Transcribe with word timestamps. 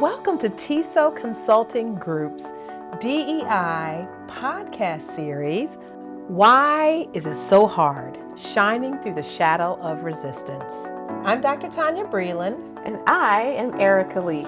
Welcome 0.00 0.38
to 0.38 0.48
TESO 0.48 1.10
Consulting 1.10 1.94
Group's 1.94 2.44
DEI 3.00 4.08
podcast 4.28 5.02
series. 5.14 5.76
Why 6.26 7.06
is 7.12 7.26
it 7.26 7.34
so 7.34 7.66
hard? 7.66 8.18
Shining 8.34 8.96
through 9.02 9.16
the 9.16 9.22
shadow 9.22 9.78
of 9.82 10.02
resistance. 10.02 10.86
I'm 11.22 11.42
Dr. 11.42 11.68
Tonya 11.68 12.10
Breland. 12.10 12.80
And 12.86 12.98
I 13.06 13.42
am 13.42 13.78
Erika 13.78 14.22
Lee. 14.22 14.46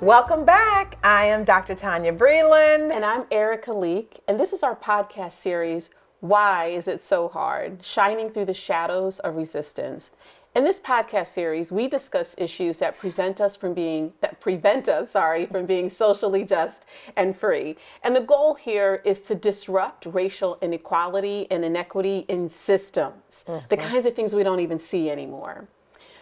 Welcome 0.00 0.44
back. 0.44 0.81
I 1.04 1.24
am 1.24 1.42
Dr. 1.42 1.74
Tonya 1.74 2.16
Breland. 2.16 2.92
And 2.92 3.04
I'm 3.04 3.24
Erika 3.32 3.72
Leak. 3.72 4.20
And 4.28 4.38
this 4.38 4.52
is 4.52 4.62
our 4.62 4.76
podcast 4.76 5.32
series, 5.32 5.90
Why 6.20 6.68
Is 6.68 6.86
It 6.86 7.02
So 7.02 7.26
Hard? 7.26 7.84
Shining 7.84 8.30
Through 8.30 8.44
the 8.44 8.54
Shadows 8.54 9.18
of 9.18 9.34
Resistance. 9.34 10.10
In 10.54 10.62
this 10.62 10.78
podcast 10.78 11.28
series, 11.28 11.72
we 11.72 11.88
discuss 11.88 12.36
issues 12.38 12.78
that 12.78 12.96
present 12.96 13.40
us 13.40 13.56
from 13.56 13.74
being 13.74 14.12
that 14.20 14.38
prevent 14.40 14.88
us, 14.88 15.10
sorry, 15.10 15.46
from 15.46 15.66
being 15.66 15.90
socially 15.90 16.44
just 16.44 16.84
and 17.16 17.36
free. 17.36 17.74
And 18.04 18.14
the 18.14 18.20
goal 18.20 18.54
here 18.54 19.02
is 19.04 19.22
to 19.22 19.34
disrupt 19.34 20.06
racial 20.06 20.56
inequality 20.62 21.48
and 21.50 21.64
inequity 21.64 22.26
in 22.28 22.48
systems, 22.48 23.44
mm-hmm. 23.48 23.66
the 23.70 23.76
kinds 23.76 24.06
of 24.06 24.14
things 24.14 24.36
we 24.36 24.44
don't 24.44 24.60
even 24.60 24.78
see 24.78 25.10
anymore. 25.10 25.66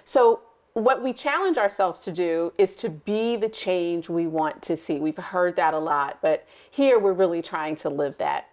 So 0.04 0.40
what 0.74 1.02
we 1.02 1.12
challenge 1.12 1.58
ourselves 1.58 2.00
to 2.02 2.12
do 2.12 2.52
is 2.58 2.76
to 2.76 2.88
be 2.88 3.36
the 3.36 3.48
change 3.48 4.08
we 4.08 4.26
want 4.26 4.62
to 4.62 4.76
see. 4.76 4.98
We've 4.98 5.16
heard 5.16 5.56
that 5.56 5.74
a 5.74 5.78
lot, 5.78 6.18
but 6.22 6.46
here 6.70 6.98
we're 6.98 7.12
really 7.12 7.42
trying 7.42 7.76
to 7.76 7.88
live 7.88 8.16
that. 8.18 8.48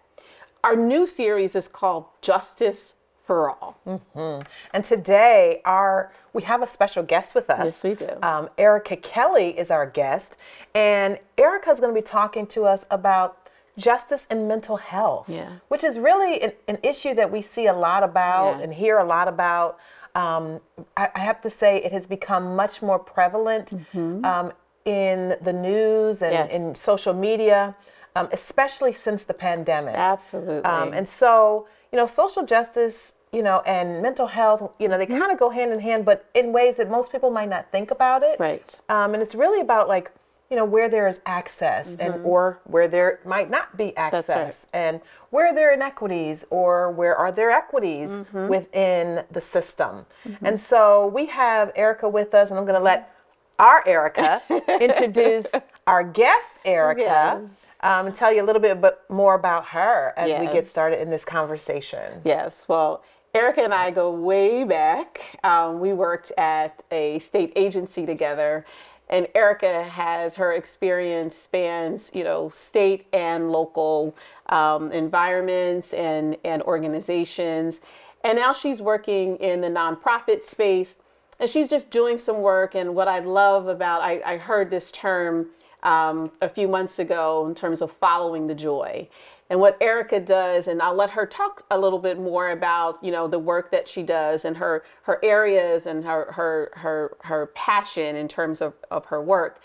Our 0.64 0.74
new 0.74 1.06
series 1.06 1.54
is 1.54 1.68
called 1.68 2.06
Justice 2.20 2.94
for 3.24 3.50
All. 3.50 3.78
Mm-hmm. 3.86 4.48
And 4.72 4.84
today, 4.84 5.60
our 5.64 6.12
we 6.32 6.42
have 6.42 6.62
a 6.62 6.66
special 6.66 7.02
guest 7.02 7.34
with 7.34 7.50
us. 7.50 7.64
Yes, 7.64 7.82
we 7.82 7.94
do. 7.94 8.08
Um, 8.22 8.48
Erika 8.58 8.96
Kelley 8.96 9.58
is 9.58 9.70
our 9.70 9.86
guest, 9.86 10.34
and 10.74 11.18
Erika 11.36 11.70
is 11.70 11.78
going 11.78 11.94
to 11.94 12.00
be 12.00 12.04
talking 12.04 12.46
to 12.48 12.64
us 12.64 12.84
about 12.90 13.48
justice 13.76 14.26
and 14.28 14.48
mental 14.48 14.76
health, 14.76 15.28
yeah. 15.28 15.52
which 15.68 15.84
is 15.84 15.98
really 15.98 16.42
an, 16.42 16.52
an 16.66 16.78
issue 16.82 17.14
that 17.14 17.30
we 17.30 17.40
see 17.40 17.66
a 17.66 17.72
lot 17.72 18.02
about 18.02 18.56
yes. 18.56 18.64
and 18.64 18.74
hear 18.74 18.98
a 18.98 19.04
lot 19.04 19.28
about 19.28 19.78
um, 20.14 20.60
I, 20.96 21.08
I, 21.14 21.20
have 21.20 21.40
to 21.42 21.50
say 21.50 21.76
it 21.76 21.92
has 21.92 22.06
become 22.06 22.56
much 22.56 22.82
more 22.82 22.98
prevalent 22.98 23.70
mm-hmm. 23.70 24.24
um, 24.24 24.52
in 24.84 25.36
the 25.42 25.52
news 25.52 26.22
and 26.22 26.32
yes. 26.32 26.50
in 26.50 26.74
social 26.74 27.14
media, 27.14 27.76
um, 28.16 28.28
especially 28.32 28.92
since 28.92 29.24
the 29.24 29.34
pandemic. 29.34 29.94
Absolutely. 29.94 30.64
Um, 30.64 30.92
and 30.92 31.08
so, 31.08 31.68
you 31.92 31.96
know, 31.96 32.06
social 32.06 32.44
justice, 32.44 33.12
you 33.32 33.42
know, 33.42 33.60
and 33.66 34.02
mental 34.02 34.26
health, 34.26 34.70
you 34.78 34.88
know, 34.88 34.96
they 34.96 35.06
mm-hmm. 35.06 35.18
kind 35.18 35.32
of 35.32 35.38
go 35.38 35.50
hand 35.50 35.72
in 35.72 35.80
hand, 35.80 36.04
but 36.04 36.28
in 36.34 36.52
ways 36.52 36.76
that 36.76 36.90
most 36.90 37.12
people 37.12 37.30
might 37.30 37.48
not 37.48 37.70
think 37.70 37.90
about 37.90 38.22
it. 38.22 38.40
Right. 38.40 38.80
Um, 38.88 39.14
and 39.14 39.22
it's 39.22 39.34
really 39.34 39.60
about 39.60 39.88
like 39.88 40.10
you 40.50 40.56
know 40.56 40.64
where 40.64 40.88
there 40.88 41.06
is 41.06 41.20
access 41.26 41.90
mm-hmm. 41.90 42.00
and 42.00 42.24
or 42.24 42.60
where 42.64 42.88
there 42.88 43.20
might 43.24 43.50
not 43.50 43.76
be 43.76 43.96
access 43.96 44.66
right. 44.72 44.80
and 44.80 45.00
where 45.30 45.54
there 45.54 45.70
are 45.70 45.74
inequities 45.74 46.44
or 46.50 46.90
where 46.90 47.14
are 47.14 47.30
there 47.30 47.50
equities 47.50 48.10
mm-hmm. 48.10 48.48
within 48.48 49.24
the 49.30 49.40
system 49.40 50.06
mm-hmm. 50.26 50.44
and 50.44 50.58
so 50.58 51.06
we 51.08 51.26
have 51.26 51.70
erika 51.76 52.08
with 52.08 52.34
us 52.34 52.50
and 52.50 52.58
i'm 52.58 52.64
going 52.64 52.78
to 52.78 52.84
let 52.84 53.14
our 53.58 53.86
erika 53.86 54.42
introduce 54.80 55.46
our 55.86 56.02
guest 56.02 56.52
erika 56.64 57.00
yes. 57.00 57.40
um, 57.80 58.06
and 58.06 58.16
tell 58.16 58.32
you 58.32 58.42
a 58.42 58.46
little 58.46 58.62
bit 58.62 58.80
more 59.08 59.34
about 59.34 59.66
her 59.66 60.14
as 60.16 60.28
yes. 60.28 60.40
we 60.40 60.46
get 60.46 60.66
started 60.66 61.00
in 61.00 61.10
this 61.10 61.24
conversation 61.24 62.20
yes 62.24 62.64
well 62.68 63.02
Erika 63.34 63.62
and 63.62 63.74
I 63.74 63.90
go 63.90 64.10
way 64.10 64.64
back. 64.64 65.38
Um, 65.44 65.80
we 65.80 65.92
worked 65.92 66.32
at 66.38 66.82
a 66.90 67.18
state 67.18 67.52
agency 67.56 68.06
together, 68.06 68.64
and 69.10 69.26
Erika 69.34 69.84
has 69.84 70.34
her 70.34 70.52
experience 70.52 71.34
spans, 71.34 72.10
you 72.14 72.24
know, 72.24 72.50
state 72.50 73.06
and 73.12 73.50
local 73.50 74.14
um, 74.48 74.92
environments 74.92 75.94
and, 75.94 76.36
and 76.44 76.62
organizations. 76.62 77.80
And 78.24 78.36
now 78.36 78.52
she's 78.52 78.82
working 78.82 79.36
in 79.36 79.60
the 79.60 79.68
nonprofit 79.68 80.42
space 80.42 80.96
and 81.40 81.48
she's 81.48 81.68
just 81.68 81.90
doing 81.90 82.18
some 82.18 82.40
work. 82.40 82.74
And 82.74 82.94
what 82.94 83.08
I 83.08 83.20
love 83.20 83.68
about, 83.68 84.02
I, 84.02 84.20
I 84.24 84.36
heard 84.36 84.70
this 84.70 84.90
term 84.90 85.48
um, 85.82 86.32
a 86.42 86.48
few 86.48 86.66
months 86.68 86.98
ago 86.98 87.46
in 87.46 87.54
terms 87.54 87.80
of 87.80 87.92
following 87.92 88.46
the 88.46 88.54
joy 88.54 89.08
and 89.50 89.60
what 89.60 89.76
Erika 89.80 90.20
does, 90.20 90.68
and 90.68 90.82
I'll 90.82 90.94
let 90.94 91.10
her 91.10 91.24
talk 91.24 91.64
a 91.70 91.78
little 91.78 91.98
bit 91.98 92.18
more 92.18 92.50
about 92.50 93.02
you 93.02 93.10
know 93.10 93.28
the 93.28 93.38
work 93.38 93.70
that 93.70 93.88
she 93.88 94.02
does 94.02 94.44
and 94.44 94.56
her 94.56 94.84
her 95.02 95.18
areas 95.24 95.86
and 95.86 96.04
her 96.04 96.32
her 96.32 96.70
her 96.74 97.16
her 97.20 97.46
passion 97.54 98.16
in 98.16 98.28
terms 98.28 98.60
of 98.60 98.74
of 98.90 99.06
her 99.06 99.22
work. 99.22 99.60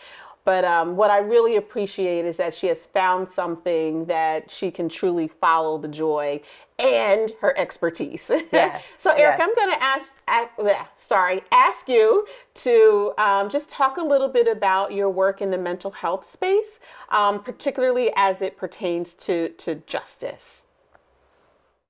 But 0.45 0.65
um, 0.65 0.97
what 0.97 1.09
I 1.09 1.19
really 1.19 1.55
appreciate 1.55 2.25
is 2.25 2.35
that 2.37 2.53
she 2.53 2.67
has 2.67 2.85
found 2.85 3.29
something 3.29 4.05
that 4.05 4.51
she 4.51 4.71
can 4.71 4.89
truly 4.89 5.29
follow 5.29 5.77
the 5.77 5.87
joy 5.87 6.41
and 6.79 7.31
her 7.41 7.57
expertise. 7.57 8.29
Yes. 8.51 8.83
so, 8.97 9.11
Eric, 9.11 9.39
yes. 9.39 9.41
I'm 9.41 9.55
going 9.55 9.77
to 9.77 9.83
ask, 9.83 10.15
ask, 10.27 10.51
sorry, 10.95 11.41
ask 11.51 11.87
you 11.87 12.25
to 12.55 13.13
um, 13.17 13.49
just 13.49 13.69
talk 13.69 13.97
a 13.97 14.03
little 14.03 14.27
bit 14.27 14.47
about 14.47 14.93
your 14.93 15.09
work 15.09 15.41
in 15.41 15.49
the 15.49 15.57
mental 15.57 15.91
health 15.91 16.25
space, 16.25 16.79
um, 17.09 17.41
particularly 17.41 18.11
as 18.15 18.41
it 18.41 18.57
pertains 18.57 19.13
to 19.15 19.49
to 19.49 19.75
justice. 19.87 20.63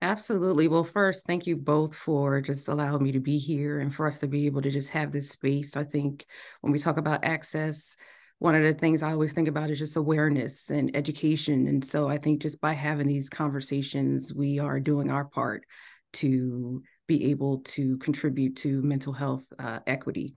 Absolutely. 0.03 0.67
Well, 0.67 0.83
first, 0.83 1.25
thank 1.25 1.47
you 1.47 1.55
both 1.55 1.95
for 1.95 2.41
just 2.41 2.67
allowing 2.67 3.01
me 3.01 3.13
to 3.13 3.21
be 3.21 3.37
here 3.37 3.79
and 3.79 3.93
for 3.93 4.05
us 4.05 4.19
to 4.19 4.27
be 4.27 4.45
able 4.45 4.61
to 4.61 4.69
just 4.69 4.89
have 4.89 5.13
this 5.13 5.29
space. 5.29 5.77
I 5.77 5.85
think 5.85 6.25
when 6.59 6.73
we 6.73 6.79
talk 6.79 6.97
about 6.97 7.23
access, 7.23 7.95
one 8.43 8.55
of 8.55 8.63
the 8.63 8.73
things 8.73 9.01
I 9.01 9.13
always 9.13 9.31
think 9.31 9.47
about 9.47 9.69
is 9.69 9.79
just 9.79 9.95
awareness 9.95 10.69
and 10.69 10.93
education. 10.97 11.69
And 11.69 11.83
so 11.83 12.09
I 12.09 12.17
think 12.17 12.41
just 12.41 12.59
by 12.59 12.73
having 12.73 13.07
these 13.07 13.29
conversations, 13.29 14.33
we 14.33 14.59
are 14.59 14.81
doing 14.81 15.09
our 15.09 15.23
part 15.23 15.63
to 16.15 16.83
be 17.07 17.31
able 17.31 17.59
to 17.59 17.97
contribute 17.99 18.57
to 18.57 18.81
mental 18.81 19.13
health 19.13 19.45
uh, 19.59 19.79
equity. 19.87 20.35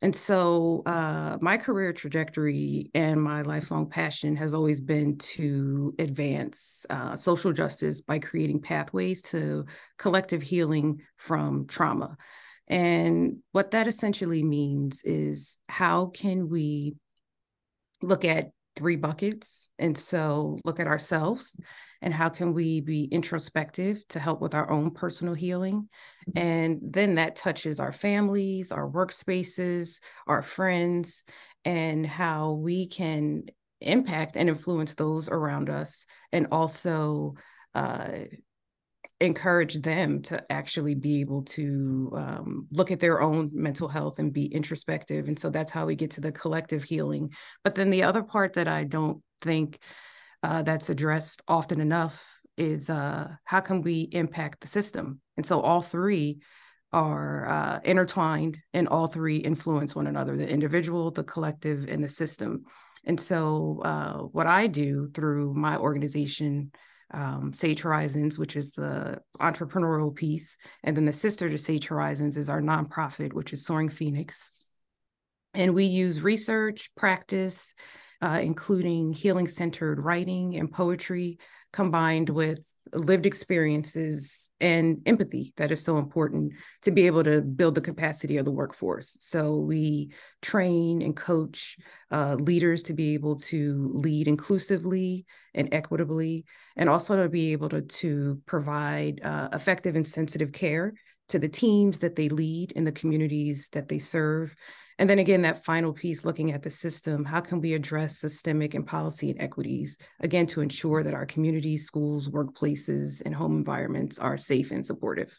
And 0.00 0.16
so 0.16 0.82
uh, 0.86 1.36
my 1.42 1.58
career 1.58 1.92
trajectory 1.92 2.90
and 2.94 3.22
my 3.22 3.42
lifelong 3.42 3.86
passion 3.86 4.34
has 4.36 4.54
always 4.54 4.80
been 4.80 5.18
to 5.18 5.94
advance 5.98 6.86
uh, 6.88 7.16
social 7.16 7.52
justice 7.52 8.00
by 8.00 8.18
creating 8.18 8.62
pathways 8.62 9.20
to 9.24 9.66
collective 9.98 10.40
healing 10.40 11.02
from 11.18 11.66
trauma. 11.66 12.16
And 12.66 13.40
what 13.52 13.72
that 13.72 13.88
essentially 13.88 14.42
means 14.42 15.02
is 15.04 15.58
how 15.68 16.06
can 16.06 16.48
we 16.48 16.94
look 18.02 18.24
at 18.24 18.50
three 18.76 18.96
buckets 18.96 19.70
and 19.78 19.96
so 19.96 20.58
look 20.64 20.80
at 20.80 20.86
ourselves 20.86 21.54
and 22.00 22.12
how 22.12 22.28
can 22.28 22.52
we 22.52 22.80
be 22.80 23.04
introspective 23.04 24.02
to 24.08 24.18
help 24.18 24.40
with 24.40 24.54
our 24.54 24.70
own 24.70 24.90
personal 24.90 25.34
healing. 25.34 25.88
And 26.34 26.80
then 26.82 27.16
that 27.16 27.36
touches 27.36 27.78
our 27.78 27.92
families 27.92 28.72
our 28.72 28.88
workspaces 28.88 30.00
our 30.26 30.42
friends 30.42 31.22
and 31.64 32.06
how 32.06 32.52
we 32.52 32.86
can 32.86 33.44
impact 33.80 34.36
and 34.36 34.48
influence 34.48 34.94
those 34.94 35.28
around 35.28 35.68
us 35.68 36.06
and 36.32 36.48
also 36.50 37.34
uh, 37.74 38.08
encourage 39.22 39.80
them 39.80 40.20
to 40.22 40.52
actually 40.52 40.94
be 40.94 41.20
able 41.20 41.42
to 41.42 42.12
um, 42.14 42.66
look 42.72 42.90
at 42.90 43.00
their 43.00 43.22
own 43.22 43.50
mental 43.52 43.88
health 43.88 44.18
and 44.18 44.32
be 44.32 44.46
introspective. 44.46 45.28
And 45.28 45.38
so 45.38 45.48
that's 45.48 45.72
how 45.72 45.86
we 45.86 45.94
get 45.94 46.10
to 46.12 46.20
the 46.20 46.32
collective 46.32 46.82
healing. 46.82 47.32
But 47.62 47.74
then 47.74 47.90
the 47.90 48.02
other 48.02 48.22
part 48.22 48.54
that 48.54 48.68
I 48.68 48.84
don't 48.84 49.22
think 49.40 49.78
uh, 50.42 50.62
that's 50.62 50.90
addressed 50.90 51.42
often 51.46 51.80
enough 51.80 52.20
is 52.56 52.90
uh, 52.90 53.28
how 53.44 53.60
can 53.60 53.80
we 53.80 54.08
impact 54.12 54.60
the 54.60 54.66
system? 54.66 55.20
And 55.36 55.46
so 55.46 55.60
all 55.60 55.82
three 55.82 56.40
are 56.92 57.48
uh, 57.48 57.80
intertwined 57.84 58.58
and 58.74 58.88
all 58.88 59.06
three 59.06 59.36
influence 59.36 59.94
one 59.94 60.06
another 60.06 60.36
the 60.36 60.48
individual, 60.48 61.10
the 61.10 61.24
collective, 61.24 61.86
and 61.88 62.04
the 62.04 62.08
system. 62.08 62.64
And 63.04 63.18
so, 63.18 63.80
uh, 63.84 64.18
what 64.18 64.46
I 64.46 64.66
do 64.66 65.10
through 65.14 65.54
my 65.54 65.76
organization, 65.76 66.70
um, 67.12 67.52
Sage 67.52 67.80
Horizons, 67.80 68.38
which 68.38 68.56
is 68.56 68.72
the 68.72 69.20
entrepreneurial 69.40 70.14
piece. 70.14 70.56
And 70.82 70.96
then 70.96 71.04
the 71.04 71.12
sister 71.12 71.48
to 71.50 71.58
Sage 71.58 71.86
Horizons 71.86 72.36
is 72.36 72.48
our 72.48 72.60
nonprofit, 72.60 73.32
which 73.32 73.52
is 73.52 73.64
Soaring 73.64 73.90
Phoenix. 73.90 74.50
And 75.54 75.74
we 75.74 75.84
use 75.84 76.22
research, 76.22 76.90
practice, 76.96 77.74
uh, 78.22 78.40
including 78.42 79.12
healing 79.12 79.48
centered 79.48 80.00
writing 80.00 80.56
and 80.56 80.72
poetry, 80.72 81.38
combined 81.72 82.30
with 82.30 82.66
lived 82.92 83.26
experiences 83.26 84.50
and 84.60 85.00
empathy 85.06 85.52
that 85.56 85.72
is 85.72 85.84
so 85.84 85.98
important 85.98 86.52
to 86.82 86.90
be 86.90 87.06
able 87.06 87.24
to 87.24 87.40
build 87.40 87.74
the 87.74 87.80
capacity 87.80 88.36
of 88.36 88.44
the 88.44 88.50
workforce. 88.50 89.16
So 89.20 89.56
we 89.56 90.12
train 90.40 91.02
and 91.02 91.16
coach 91.16 91.78
uh, 92.10 92.34
leaders 92.34 92.82
to 92.84 92.92
be 92.92 93.14
able 93.14 93.36
to 93.36 93.90
lead 93.94 94.28
inclusively 94.28 95.26
and 95.54 95.68
equitably, 95.72 96.44
and 96.76 96.88
also 96.88 97.22
to 97.22 97.28
be 97.28 97.52
able 97.52 97.68
to, 97.70 97.82
to 97.82 98.40
provide 98.46 99.20
uh, 99.22 99.48
effective 99.52 99.96
and 99.96 100.06
sensitive 100.06 100.52
care 100.52 100.94
to 101.28 101.38
the 101.38 101.48
teams 101.48 101.98
that 101.98 102.16
they 102.16 102.28
lead 102.28 102.72
in 102.72 102.84
the 102.84 102.92
communities 102.92 103.68
that 103.72 103.88
they 103.88 103.98
serve 103.98 104.54
and 104.98 105.08
then 105.08 105.18
again, 105.18 105.42
that 105.42 105.64
final 105.64 105.92
piece 105.92 106.24
looking 106.24 106.52
at 106.52 106.62
the 106.62 106.70
system, 106.70 107.24
how 107.24 107.40
can 107.40 107.60
we 107.60 107.74
address 107.74 108.18
systemic 108.18 108.74
and 108.74 108.86
policy 108.86 109.30
inequities, 109.30 109.96
again, 110.20 110.46
to 110.46 110.60
ensure 110.60 111.02
that 111.02 111.14
our 111.14 111.26
communities, 111.26 111.86
schools, 111.86 112.28
workplaces, 112.28 113.22
and 113.24 113.34
home 113.34 113.56
environments 113.56 114.18
are 114.18 114.36
safe 114.36 114.70
and 114.70 114.86
supportive? 114.86 115.38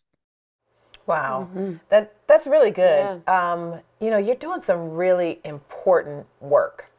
Wow, 1.06 1.50
mm-hmm. 1.54 1.76
that 1.90 2.16
that's 2.28 2.48
really 2.48 2.72
good. 2.72 3.22
Yeah. 3.28 3.52
Um, 3.52 3.82
you 4.00 4.10
know, 4.10 4.18
you're 4.18 4.36
doing 4.36 4.62
some 4.62 4.92
really 4.92 5.42
important 5.44 6.26
work, 6.40 6.90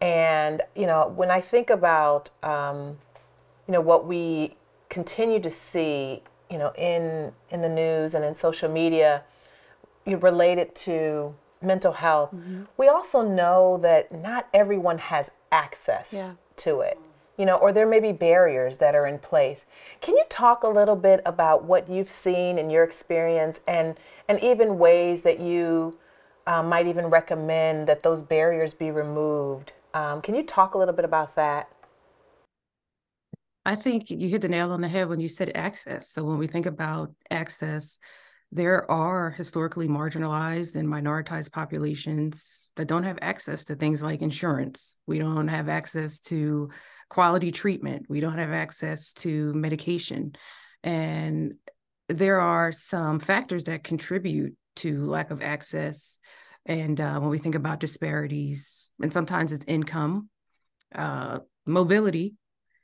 and 0.00 0.62
you 0.76 0.86
know, 0.86 1.12
when 1.14 1.30
I 1.30 1.40
think 1.40 1.68
about 1.68 2.30
um, 2.44 2.98
you 3.66 3.72
know 3.72 3.80
what 3.80 4.06
we 4.06 4.56
continue 4.88 5.40
to 5.40 5.50
see, 5.50 6.22
you 6.48 6.58
know, 6.58 6.72
in 6.78 7.32
in 7.50 7.60
the 7.60 7.68
news 7.68 8.14
and 8.14 8.24
in 8.24 8.36
social 8.36 8.70
media, 8.70 9.24
you 10.06 10.16
relate 10.16 10.58
it 10.58 10.74
to 10.76 11.34
mental 11.62 11.92
health, 11.92 12.30
mm-hmm. 12.34 12.62
we 12.76 12.88
also 12.88 13.22
know 13.22 13.78
that 13.82 14.12
not 14.12 14.48
everyone 14.52 14.98
has 14.98 15.30
access 15.52 16.12
yeah. 16.12 16.32
to 16.56 16.80
it. 16.80 16.98
You 17.36 17.46
know, 17.46 17.56
or 17.56 17.72
there 17.72 17.86
may 17.86 18.00
be 18.00 18.12
barriers 18.12 18.76
that 18.78 18.94
are 18.94 19.06
in 19.06 19.18
place. 19.18 19.64
Can 20.02 20.14
you 20.14 20.24
talk 20.28 20.62
a 20.62 20.68
little 20.68 20.96
bit 20.96 21.22
about 21.24 21.64
what 21.64 21.88
you've 21.88 22.10
seen 22.10 22.58
in 22.58 22.68
your 22.68 22.84
experience, 22.84 23.60
and 23.66 23.96
and 24.28 24.38
even 24.42 24.78
ways 24.78 25.22
that 25.22 25.40
you 25.40 25.98
uh, 26.46 26.62
might 26.62 26.86
even 26.86 27.06
recommend 27.06 27.86
that 27.88 28.02
those 28.02 28.22
barriers 28.22 28.74
be 28.74 28.90
removed? 28.90 29.72
Um, 29.94 30.20
can 30.20 30.34
you 30.34 30.42
talk 30.42 30.74
a 30.74 30.78
little 30.78 30.94
bit 30.94 31.06
about 31.06 31.34
that? 31.36 31.70
I 33.64 33.74
think 33.74 34.10
you 34.10 34.28
hit 34.28 34.42
the 34.42 34.48
nail 34.48 34.72
on 34.72 34.80
the 34.80 34.88
head 34.88 35.08
when 35.08 35.20
you 35.20 35.28
said 35.28 35.52
access. 35.54 36.10
So 36.10 36.24
when 36.24 36.38
we 36.38 36.46
think 36.46 36.66
about 36.66 37.12
access, 37.30 37.98
there 38.52 38.90
are 38.90 39.30
historically 39.30 39.88
marginalized 39.88 40.74
and 40.74 40.88
minoritized 40.88 41.52
populations 41.52 42.68
that 42.76 42.88
don't 42.88 43.04
have 43.04 43.18
access 43.22 43.64
to 43.66 43.76
things 43.76 44.02
like 44.02 44.22
insurance. 44.22 44.98
We 45.06 45.18
don't 45.18 45.48
have 45.48 45.68
access 45.68 46.18
to 46.20 46.70
quality 47.08 47.52
treatment. 47.52 48.06
We 48.08 48.20
don't 48.20 48.38
have 48.38 48.50
access 48.50 49.12
to 49.14 49.52
medication. 49.54 50.32
And 50.82 51.54
there 52.08 52.40
are 52.40 52.72
some 52.72 53.20
factors 53.20 53.64
that 53.64 53.84
contribute 53.84 54.56
to 54.76 55.04
lack 55.04 55.30
of 55.30 55.42
access. 55.42 56.18
And 56.66 57.00
uh, 57.00 57.20
when 57.20 57.30
we 57.30 57.38
think 57.38 57.54
about 57.54 57.80
disparities, 57.80 58.90
and 59.00 59.12
sometimes 59.12 59.52
it's 59.52 59.64
income, 59.68 60.28
uh, 60.94 61.38
mobility. 61.66 62.34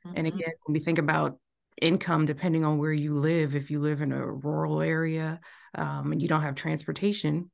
Mm-hmm. 0.07 0.17
And 0.17 0.27
again, 0.29 0.53
when 0.65 0.75
we 0.75 0.81
think 0.81 0.99
about 0.99 1.39
income 1.81 2.27
depending 2.27 2.65
on 2.65 2.79
where 2.79 2.93
you 2.93 3.15
live. 3.15 3.55
If 3.55 3.71
you 3.71 3.81
live 3.81 4.01
in 4.01 4.13
a 4.13 4.25
rural 4.25 4.81
area 4.81 5.41
um, 5.75 6.13
and 6.13 6.23
you 6.23 6.29
don't 6.29 6.43
have 6.43 6.55
transportation, 6.55 7.51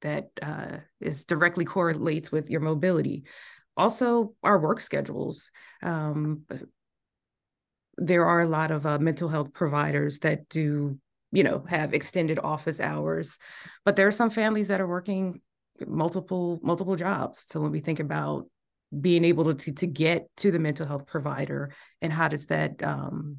that 0.00 0.30
uh, 0.42 0.78
is 1.00 1.24
directly 1.24 1.64
correlates 1.64 2.32
with 2.32 2.50
your 2.50 2.60
mobility. 2.60 3.24
Also, 3.76 4.34
our 4.42 4.58
work 4.58 4.80
schedules. 4.80 5.50
Um, 5.82 6.44
there 7.96 8.24
are 8.26 8.40
a 8.40 8.48
lot 8.48 8.70
of 8.70 8.86
uh, 8.86 8.98
mental 8.98 9.28
health 9.28 9.52
providers 9.52 10.20
that 10.20 10.48
do, 10.48 10.98
you 11.32 11.44
know, 11.44 11.64
have 11.68 11.92
extended 11.92 12.38
office 12.38 12.80
hours, 12.80 13.38
but 13.84 13.94
there 13.96 14.08
are 14.08 14.12
some 14.12 14.30
families 14.30 14.68
that 14.68 14.80
are 14.80 14.88
working 14.88 15.40
multiple 15.86 16.60
multiple 16.62 16.96
jobs. 16.96 17.46
So 17.48 17.60
when 17.60 17.72
we 17.72 17.80
think 17.80 18.00
about 18.00 18.46
being 18.98 19.24
able 19.24 19.54
to 19.54 19.72
to 19.72 19.86
get 19.86 20.28
to 20.38 20.50
the 20.50 20.58
mental 20.58 20.86
health 20.86 21.06
provider 21.06 21.72
and 22.02 22.12
how 22.12 22.28
does 22.28 22.46
that 22.46 22.82
um, 22.82 23.38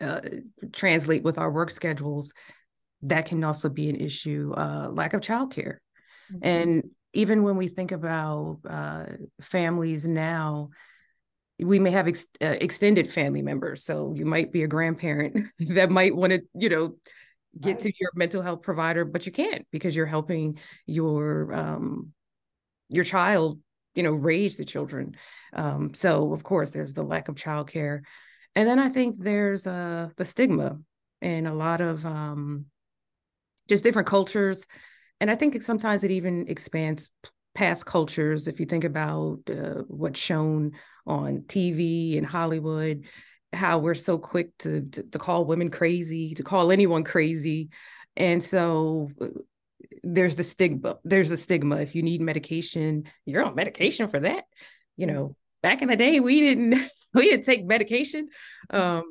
uh, 0.00 0.20
translate 0.72 1.22
with 1.22 1.38
our 1.38 1.50
work 1.50 1.70
schedules, 1.70 2.32
that 3.02 3.26
can 3.26 3.42
also 3.44 3.68
be 3.68 3.88
an 3.88 3.96
issue. 3.96 4.52
Uh, 4.56 4.88
lack 4.90 5.14
of 5.14 5.20
childcare, 5.20 5.78
mm-hmm. 6.32 6.38
and 6.42 6.90
even 7.12 7.42
when 7.42 7.56
we 7.56 7.68
think 7.68 7.92
about 7.92 8.58
uh, 8.68 9.06
families 9.40 10.06
now, 10.06 10.70
we 11.58 11.78
may 11.78 11.90
have 11.90 12.06
ex- 12.06 12.26
uh, 12.42 12.56
extended 12.60 13.10
family 13.10 13.42
members. 13.42 13.84
So 13.84 14.12
you 14.14 14.24
might 14.24 14.52
be 14.52 14.62
a 14.62 14.68
grandparent 14.68 15.36
that 15.58 15.90
might 15.90 16.14
want 16.14 16.32
to, 16.32 16.42
you 16.54 16.68
know, 16.68 16.94
get 17.58 17.70
right. 17.72 17.80
to 17.80 17.92
your 17.98 18.10
mental 18.14 18.42
health 18.42 18.62
provider, 18.62 19.04
but 19.04 19.26
you 19.26 19.32
can't 19.32 19.66
because 19.72 19.96
you're 19.96 20.06
helping 20.06 20.58
your 20.86 21.52
um, 21.54 22.12
your 22.88 23.04
child, 23.04 23.58
you 23.94 24.02
know, 24.02 24.12
raise 24.12 24.56
the 24.56 24.64
children. 24.64 25.16
Um, 25.52 25.94
so 25.94 26.32
of 26.32 26.42
course, 26.42 26.70
there's 26.70 26.94
the 26.94 27.02
lack 27.02 27.28
of 27.28 27.34
childcare. 27.36 28.02
And 28.58 28.68
then 28.68 28.80
I 28.80 28.88
think 28.88 29.20
there's 29.20 29.68
uh, 29.68 30.08
the 30.16 30.24
stigma 30.24 30.80
in 31.22 31.46
a 31.46 31.54
lot 31.54 31.80
of 31.80 32.04
um, 32.04 32.64
just 33.68 33.84
different 33.84 34.08
cultures. 34.08 34.66
And 35.20 35.30
I 35.30 35.36
think 35.36 35.62
sometimes 35.62 36.02
it 36.02 36.10
even 36.10 36.48
expands 36.48 37.08
past 37.54 37.86
cultures. 37.86 38.48
If 38.48 38.58
you 38.58 38.66
think 38.66 38.82
about 38.82 39.38
uh, 39.48 39.84
what's 39.86 40.18
shown 40.18 40.72
on 41.06 41.44
TV 41.46 42.18
and 42.18 42.26
Hollywood, 42.26 43.04
how 43.52 43.78
we're 43.78 43.94
so 43.94 44.18
quick 44.18 44.50
to, 44.58 44.80
to, 44.80 45.04
to 45.04 45.18
call 45.20 45.44
women 45.44 45.70
crazy, 45.70 46.34
to 46.34 46.42
call 46.42 46.72
anyone 46.72 47.04
crazy, 47.04 47.70
and 48.16 48.42
so 48.42 49.08
uh, 49.20 49.28
there's 50.02 50.34
the 50.34 50.42
stigma. 50.42 50.96
There's 51.04 51.30
a 51.30 51.36
stigma. 51.36 51.76
If 51.76 51.94
you 51.94 52.02
need 52.02 52.22
medication, 52.22 53.04
you're 53.24 53.44
on 53.44 53.54
medication 53.54 54.08
for 54.08 54.18
that. 54.18 54.46
You 54.96 55.06
know, 55.06 55.36
back 55.62 55.80
in 55.80 55.86
the 55.86 55.94
day, 55.94 56.18
we 56.18 56.40
didn't 56.40 56.90
we 57.14 57.30
didn't 57.30 57.44
take 57.44 57.66
medication. 57.66 58.28
Um, 58.70 59.04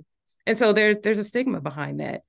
and 0.45 0.57
so 0.57 0.73
there's 0.73 0.97
there's 1.03 1.19
a 1.19 1.23
stigma 1.23 1.61
behind 1.61 1.99
that. 1.99 2.21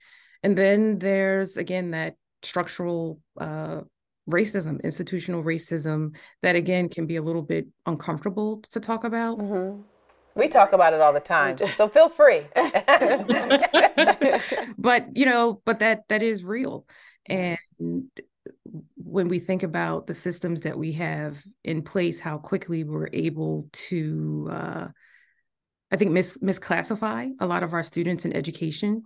And 0.42 0.56
then 0.56 0.98
there's 0.98 1.56
again 1.56 1.92
that 1.92 2.14
structural 2.42 3.20
uh, 3.40 3.80
racism, 4.28 4.82
institutional 4.82 5.42
racism 5.42 6.14
that 6.42 6.56
again 6.56 6.88
can 6.88 7.06
be 7.06 7.16
a 7.16 7.22
little 7.22 7.42
bit 7.42 7.66
uncomfortable 7.86 8.62
to 8.70 8.80
talk 8.80 9.04
about. 9.04 9.38
Mm-hmm. 9.38 9.82
We 10.34 10.48
talk 10.48 10.72
about 10.72 10.92
it 10.92 11.00
all 11.00 11.12
the 11.12 11.18
time, 11.18 11.56
so 11.76 11.88
feel 11.88 12.08
free. 12.08 12.42
but 14.78 15.16
you 15.16 15.26
know, 15.26 15.60
but 15.64 15.80
that 15.80 16.02
that 16.08 16.22
is 16.22 16.44
real, 16.44 16.86
and 17.26 17.58
when 18.96 19.28
we 19.28 19.40
think 19.40 19.64
about 19.64 20.06
the 20.06 20.14
systems 20.14 20.60
that 20.60 20.78
we 20.78 20.92
have 20.92 21.42
in 21.64 21.82
place, 21.82 22.20
how 22.20 22.38
quickly 22.38 22.84
we're 22.84 23.08
able 23.12 23.68
to 23.72 24.48
uh, 24.52 24.86
I 25.90 25.96
think 25.96 26.12
mis- 26.12 26.38
misclassify 26.38 27.30
a 27.40 27.46
lot 27.46 27.62
of 27.62 27.72
our 27.72 27.82
students 27.82 28.24
in 28.24 28.34
education. 28.34 29.02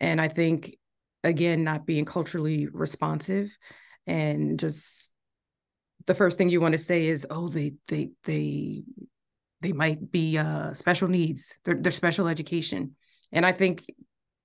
And 0.00 0.20
I 0.20 0.28
think, 0.28 0.76
again, 1.24 1.64
not 1.64 1.86
being 1.86 2.04
culturally 2.04 2.68
responsive 2.72 3.50
and 4.06 4.58
just 4.58 5.10
the 6.06 6.14
first 6.14 6.38
thing 6.38 6.50
you 6.50 6.60
want 6.60 6.72
to 6.72 6.78
say 6.78 7.06
is, 7.06 7.26
oh, 7.30 7.48
they 7.48 7.74
they 7.86 8.10
they 8.24 8.82
they 9.60 9.72
might 9.72 10.10
be 10.10 10.38
uh, 10.38 10.74
special 10.74 11.08
needs. 11.08 11.52
They're, 11.64 11.76
they're 11.76 11.92
special 11.92 12.26
education. 12.26 12.96
And 13.30 13.46
I 13.46 13.52
think, 13.52 13.84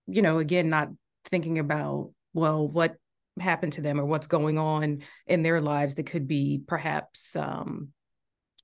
you 0.06 0.22
know, 0.22 0.38
again, 0.38 0.70
not 0.70 0.90
thinking 1.26 1.58
about, 1.58 2.12
well, 2.34 2.68
what 2.68 2.96
happened 3.40 3.74
to 3.74 3.82
them 3.82 4.00
or 4.00 4.06
what's 4.06 4.28
going 4.28 4.60
on 4.60 5.00
in 5.26 5.42
their 5.42 5.60
lives 5.60 5.96
that 5.96 6.06
could 6.06 6.28
be 6.28 6.62
perhaps 6.68 7.36
um, 7.36 7.90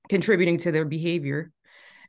contributing 0.08 0.58
to 0.58 0.70
their 0.70 0.84
behavior 0.84 1.50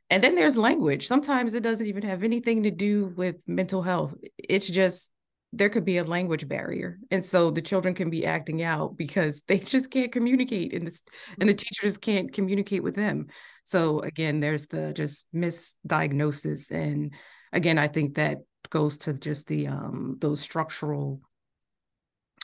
and 0.09 0.24
then 0.24 0.35
there's 0.35 0.57
language. 0.57 1.07
Sometimes 1.07 1.53
it 1.53 1.63
doesn't 1.63 1.88
even 1.88 2.03
have 2.03 2.24
anything 2.24 2.63
to 2.63 2.71
do 2.71 3.13
with 3.15 3.47
mental 3.47 3.81
health. 3.81 4.13
It's 4.38 4.67
just 4.67 5.09
there 5.51 5.69
could 5.69 5.85
be 5.85 5.97
a 5.97 6.03
language 6.03 6.47
barrier. 6.47 7.00
And 7.12 7.24
so 7.24 7.50
the 7.50 7.62
children 7.62 7.95
can 7.95 8.09
be 8.09 8.25
acting 8.25 8.62
out 8.62 8.97
because 8.97 9.41
they 9.47 9.59
just 9.59 9.89
can't 9.89 10.12
communicate 10.12 10.74
and 10.74 10.88
the, 10.88 11.00
and 11.39 11.50
the 11.50 11.53
teachers 11.53 11.97
can't 11.97 12.31
communicate 12.31 12.83
with 12.83 12.95
them. 12.95 13.27
So 13.63 14.00
again, 14.00 14.39
there's 14.39 14.67
the 14.67 14.93
just 14.93 15.27
misdiagnosis. 15.33 16.71
And 16.71 17.13
again, 17.51 17.77
I 17.77 17.88
think 17.88 18.15
that 18.15 18.39
goes 18.69 18.97
to 18.97 19.13
just 19.13 19.47
the 19.47 19.67
um 19.67 20.17
those 20.19 20.41
structural 20.41 21.21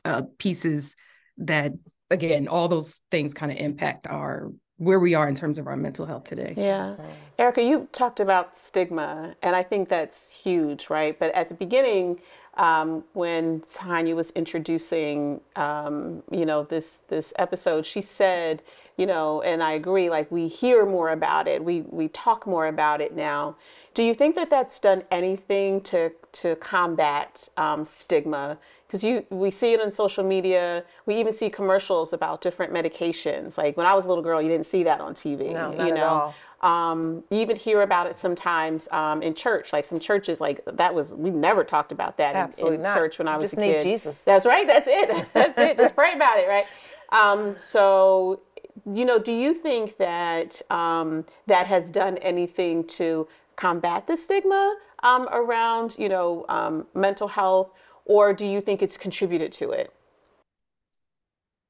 uh 0.06 0.22
pieces 0.38 0.96
that 1.38 1.74
again, 2.10 2.48
all 2.48 2.68
those 2.68 3.02
things 3.10 3.34
kind 3.34 3.52
of 3.52 3.58
impact 3.58 4.08
our 4.08 4.52
where 4.82 5.00
we 5.00 5.14
are 5.14 5.30
in 5.30 5.36
terms 5.36 5.60
of 5.60 5.68
our 5.68 5.78
mental 5.78 6.08
health 6.08 6.24
today. 6.24 6.56
Yeah. 6.58 6.96
Erika, 7.38 7.62
you 7.62 7.88
talked 7.92 8.20
about 8.20 8.58
stigma, 8.58 9.36
and 9.44 9.56
I 9.56 9.62
think 9.62 9.90
that's 9.90 10.32
huge, 10.32 10.90
right? 10.90 11.18
But 11.20 11.32
at 11.36 11.50
the 11.50 11.54
beginning, 11.54 12.20
um, 12.58 13.04
when 13.14 13.62
Tonya 13.76 14.16
was 14.16 14.32
introducing, 14.32 15.40
um, 15.56 16.24
you 16.32 16.48
know, 16.48 16.64
this 16.64 17.04
this 17.10 17.32
episode, 17.38 17.86
she 17.86 18.02
said, 18.02 18.64
you 18.98 19.06
know, 19.06 19.44
and 19.44 19.62
I 19.62 19.74
agree. 19.74 20.10
Like 20.10 20.32
we 20.32 20.48
hear 20.48 20.84
more 20.84 21.12
about 21.12 21.48
it, 21.48 21.64
we 21.64 21.82
we 21.82 22.08
talk 22.08 22.48
more 22.48 22.66
about 22.66 23.02
it 23.02 23.16
now. 23.16 23.56
Do 23.94 24.02
you 24.02 24.16
think 24.16 24.34
that 24.36 24.50
that's 24.50 24.80
done 24.80 25.04
anything 25.12 25.82
to 25.82 26.12
to 26.42 26.56
combat 26.56 27.48
um, 27.56 27.86
stigma? 27.86 28.58
Because 28.92 29.06
you 29.06 29.26
we 29.30 29.52
see 29.52 29.72
it 29.72 29.80
on 29.80 29.90
social 29.90 30.22
media. 30.22 30.84
We 31.06 31.18
even 31.18 31.32
see 31.32 31.50
commercials 31.50 32.12
about 32.12 32.42
different 32.42 32.74
medications. 32.74 33.58
Like 33.58 33.78
when 33.78 33.86
I 33.86 33.94
was 33.94 34.04
a 34.04 34.10
little 34.10 34.24
girl, 34.24 34.42
you 34.42 34.50
didn't 34.50 34.66
see 34.66 34.84
that 34.84 35.00
on 35.00 35.14
TV. 35.14 35.54
No, 35.54 35.72
not 35.72 35.88
you 35.88 35.94
at 35.94 35.98
know. 35.98 36.34
all. 36.62 36.92
Um, 36.92 37.24
you 37.30 37.40
even 37.40 37.56
hear 37.56 37.84
about 37.84 38.06
it 38.08 38.20
sometimes 38.20 38.90
um, 38.92 39.24
in 39.24 39.34
church, 39.34 39.72
like 39.72 39.86
some 39.86 39.98
churches, 39.98 40.42
like 40.42 40.60
that 40.66 40.94
was 40.94 41.14
we 41.14 41.30
never 41.32 41.64
talked 41.64 41.94
about 41.94 42.18
that 42.18 42.32
in- 42.32 42.42
Absolutely 42.42 42.76
in, 42.76 42.82
not. 42.82 42.98
church 42.98 43.18
when 43.18 43.30
I 43.30 43.38
was 43.38 43.52
just 43.52 43.58
a 43.58 43.62
need 43.62 43.78
kid. 43.78 43.84
Jesus. 43.84 44.18
That's 44.26 44.46
right. 44.46 44.68
That's 44.68 44.88
it. 44.90 45.28
That's 45.34 45.58
it. 45.58 45.78
Just 45.78 45.96
pray 45.96 46.14
about 46.14 46.38
it, 46.38 46.50
right? 46.50 46.66
Um, 47.14 47.56
so, 47.58 48.42
you 48.86 49.06
know, 49.06 49.18
do 49.18 49.32
you 49.32 49.54
think 49.54 49.98
that 50.00 50.62
um, 50.70 51.26
that 51.48 51.66
has 51.66 51.90
done 51.90 52.18
anything 52.18 52.86
to 52.88 53.26
combat 53.56 54.06
the 54.06 54.18
stigma 54.18 54.76
um, 55.04 55.30
around, 55.32 55.96
you 55.98 56.10
know, 56.10 56.46
um, 56.50 56.86
mental 56.94 57.28
health, 57.30 57.72
or 58.06 58.34
do 58.34 58.46
you 58.46 58.62
think 58.62 58.82
it's 58.82 58.98
contributed 58.98 59.52
to 59.54 59.72
it? 59.72 59.94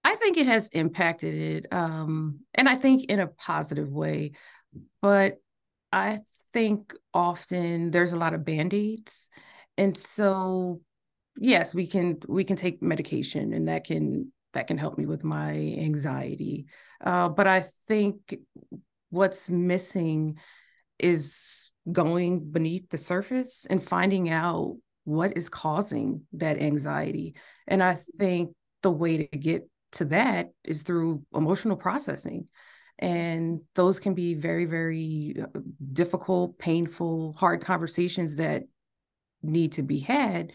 I 0.04 0.16
think 0.16 0.38
it 0.38 0.48
has 0.48 0.68
impacted 0.70 1.36
it, 1.36 1.74
um, 1.74 2.40
and 2.54 2.68
I 2.68 2.76
think 2.76 3.06
in 3.06 3.20
a 3.20 3.28
positive 3.28 3.92
way. 3.92 4.32
But 5.02 5.38
I 5.92 6.20
think 6.54 6.94
often 7.14 7.92
there's 7.92 8.14
a 8.14 8.18
lot 8.18 8.34
of 8.34 8.44
band-aids, 8.44 9.30
and 9.78 9.96
so 9.96 10.82
yes, 11.38 11.74
we 11.76 11.88
can 11.88 12.18
we 12.28 12.44
can 12.44 12.56
take 12.56 12.82
medication, 12.82 13.54
and 13.54 13.68
that 13.68 13.86
can 13.86 14.32
that 14.54 14.68
can 14.68 14.78
help 14.78 14.98
me 14.98 15.06
with 15.06 15.24
my 15.24 15.52
anxiety. 15.52 16.66
Uh, 17.04 17.30
but 17.30 17.48
I 17.48 17.66
think 17.88 18.36
what's 19.10 19.50
missing 19.50 20.38
is 21.00 21.70
going 21.92 22.52
beneath 22.52 22.90
the 22.90 22.98
surface 22.98 23.66
and 23.70 23.84
finding 23.84 24.30
out 24.30 24.78
what 25.12 25.36
is 25.36 25.50
causing 25.50 26.22
that 26.34 26.62
anxiety. 26.62 27.36
And 27.68 27.84
I 27.84 27.98
think 28.18 28.56
the 28.82 28.92
way 28.92 29.28
to 29.28 29.38
get 29.38 29.70
to 29.94 30.06
that 30.06 30.52
is 30.64 30.84
through 30.84 31.24
emotional 31.36 31.76
processing. 31.76 32.48
And 32.98 33.60
those 33.76 34.00
can 34.00 34.14
be 34.14 34.36
very, 34.36 34.66
very 34.66 35.36
uh, 35.42 35.60
difficult, 35.92 36.58
painful, 36.58 37.34
hard 37.34 37.62
conversations 37.62 38.38
that 38.38 38.64
need 39.44 39.74
to 39.74 39.84
be 39.84 40.00
had. 40.00 40.54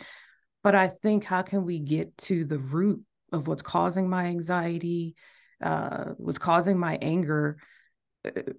But 0.63 0.75
I 0.75 0.89
think 0.89 1.25
how 1.25 1.43
can 1.43 1.65
we 1.65 1.81
get 1.81 2.17
to 2.19 2.45
the 2.45 2.59
root 2.59 3.03
of 3.33 3.49
what's 3.49 3.63
causing 3.63 4.09
my 4.09 4.27
anxiety, 4.27 5.17
uh, 5.63 6.13
what's 6.17 6.39
causing 6.39 6.79
my 6.79 6.99
anger, 7.03 7.59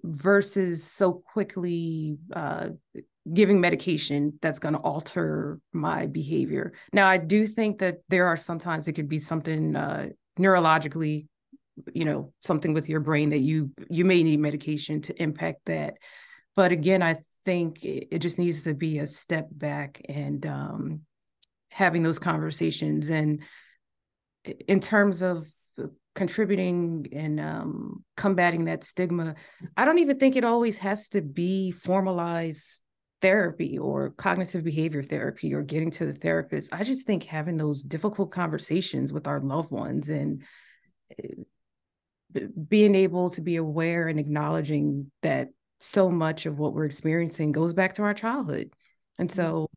versus 0.04 0.84
so 0.84 1.12
quickly 1.12 2.18
uh, 2.32 2.68
giving 3.32 3.60
medication 3.60 4.38
that's 4.40 4.58
going 4.58 4.74
to 4.74 4.80
alter 4.80 5.60
my 5.72 6.06
behavior. 6.06 6.72
Now, 6.92 7.06
I 7.06 7.18
do 7.18 7.46
think 7.46 7.78
that 7.78 7.98
there 8.08 8.26
are 8.26 8.36
sometimes 8.36 8.88
it 8.88 8.92
could 8.92 9.08
be 9.08 9.18
something 9.18 9.76
uh, 9.76 10.08
neurologically, 10.38 11.26
you 11.92 12.04
know, 12.04 12.32
something 12.40 12.72
with 12.72 12.88
your 12.88 13.00
brain 13.00 13.30
that 13.30 13.40
you 13.40 13.70
you 13.90 14.04
may 14.04 14.22
need 14.22 14.40
medication 14.40 15.00
to 15.02 15.22
impact 15.22 15.60
that. 15.66 15.94
But 16.56 16.72
again, 16.72 17.02
I 17.02 17.16
think 17.44 17.84
it, 17.84 18.18
just 18.18 18.38
needs 18.38 18.62
to 18.62 18.74
be 18.74 18.98
a 18.98 19.06
step 19.06 19.48
back 19.50 20.02
and 20.08 20.44
um, 20.44 21.00
having 21.70 22.02
those 22.02 22.18
conversations. 22.18 23.08
And 23.10 23.42
in 24.44 24.80
terms 24.80 25.22
of 25.22 25.46
contributing 26.18 27.06
and 27.12 27.38
um, 27.38 28.04
combating 28.16 28.64
that 28.64 28.82
stigma, 28.82 29.36
I 29.76 29.84
don't 29.84 30.00
even 30.00 30.18
think 30.18 30.34
it 30.34 30.44
always 30.44 30.76
has 30.78 31.08
to 31.10 31.22
be 31.22 31.70
formalized 31.70 32.80
therapy 33.22 33.78
or 33.78 34.10
cognitive 34.10 34.64
behavior 34.64 35.02
therapy 35.02 35.54
or 35.54 35.62
getting 35.62 35.92
to 35.92 36.06
the 36.06 36.12
therapist. 36.12 36.72
I 36.72 36.82
just 36.82 37.06
think 37.06 37.22
having 37.22 37.56
those 37.56 37.82
difficult 37.82 38.32
conversations 38.32 39.12
with 39.12 39.28
our 39.28 39.40
loved 39.40 39.70
ones 39.70 40.08
and 40.08 40.42
eh, 41.22 42.42
being 42.68 42.96
able 42.96 43.30
to 43.30 43.40
be 43.40 43.56
aware 43.56 44.08
and 44.08 44.18
acknowledging 44.18 45.10
that 45.22 45.48
so 45.78 46.10
much 46.10 46.46
of 46.46 46.58
what 46.58 46.74
we're 46.74 46.84
experiencing 46.84 47.52
goes 47.52 47.72
back 47.72 47.94
to 47.94 48.02
our 48.02 48.14
childhood. 48.14 48.72
And 49.18 49.30
so 49.30 49.68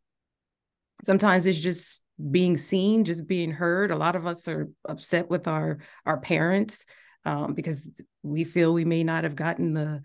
sometimes 1.06 1.46
it's 1.46 1.60
just 1.60 2.02
being 2.30 2.58
seen, 2.58 3.04
just 3.04 3.28
being 3.28 3.52
heard. 3.52 3.92
A 3.92 3.96
lot 3.96 4.16
of 4.16 4.28
us 4.28 4.48
are 4.48 4.70
upset 4.88 5.30
with 5.30 5.48
our 5.48 5.80
our 6.06 6.20
parents 6.20 6.86
um, 7.26 7.54
because 7.54 7.88
we 8.24 8.44
feel 8.44 8.74
we 8.74 8.86
may 8.86 9.04
not 9.04 9.24
have 9.24 9.36
gotten 9.36 9.74
the 9.74 10.02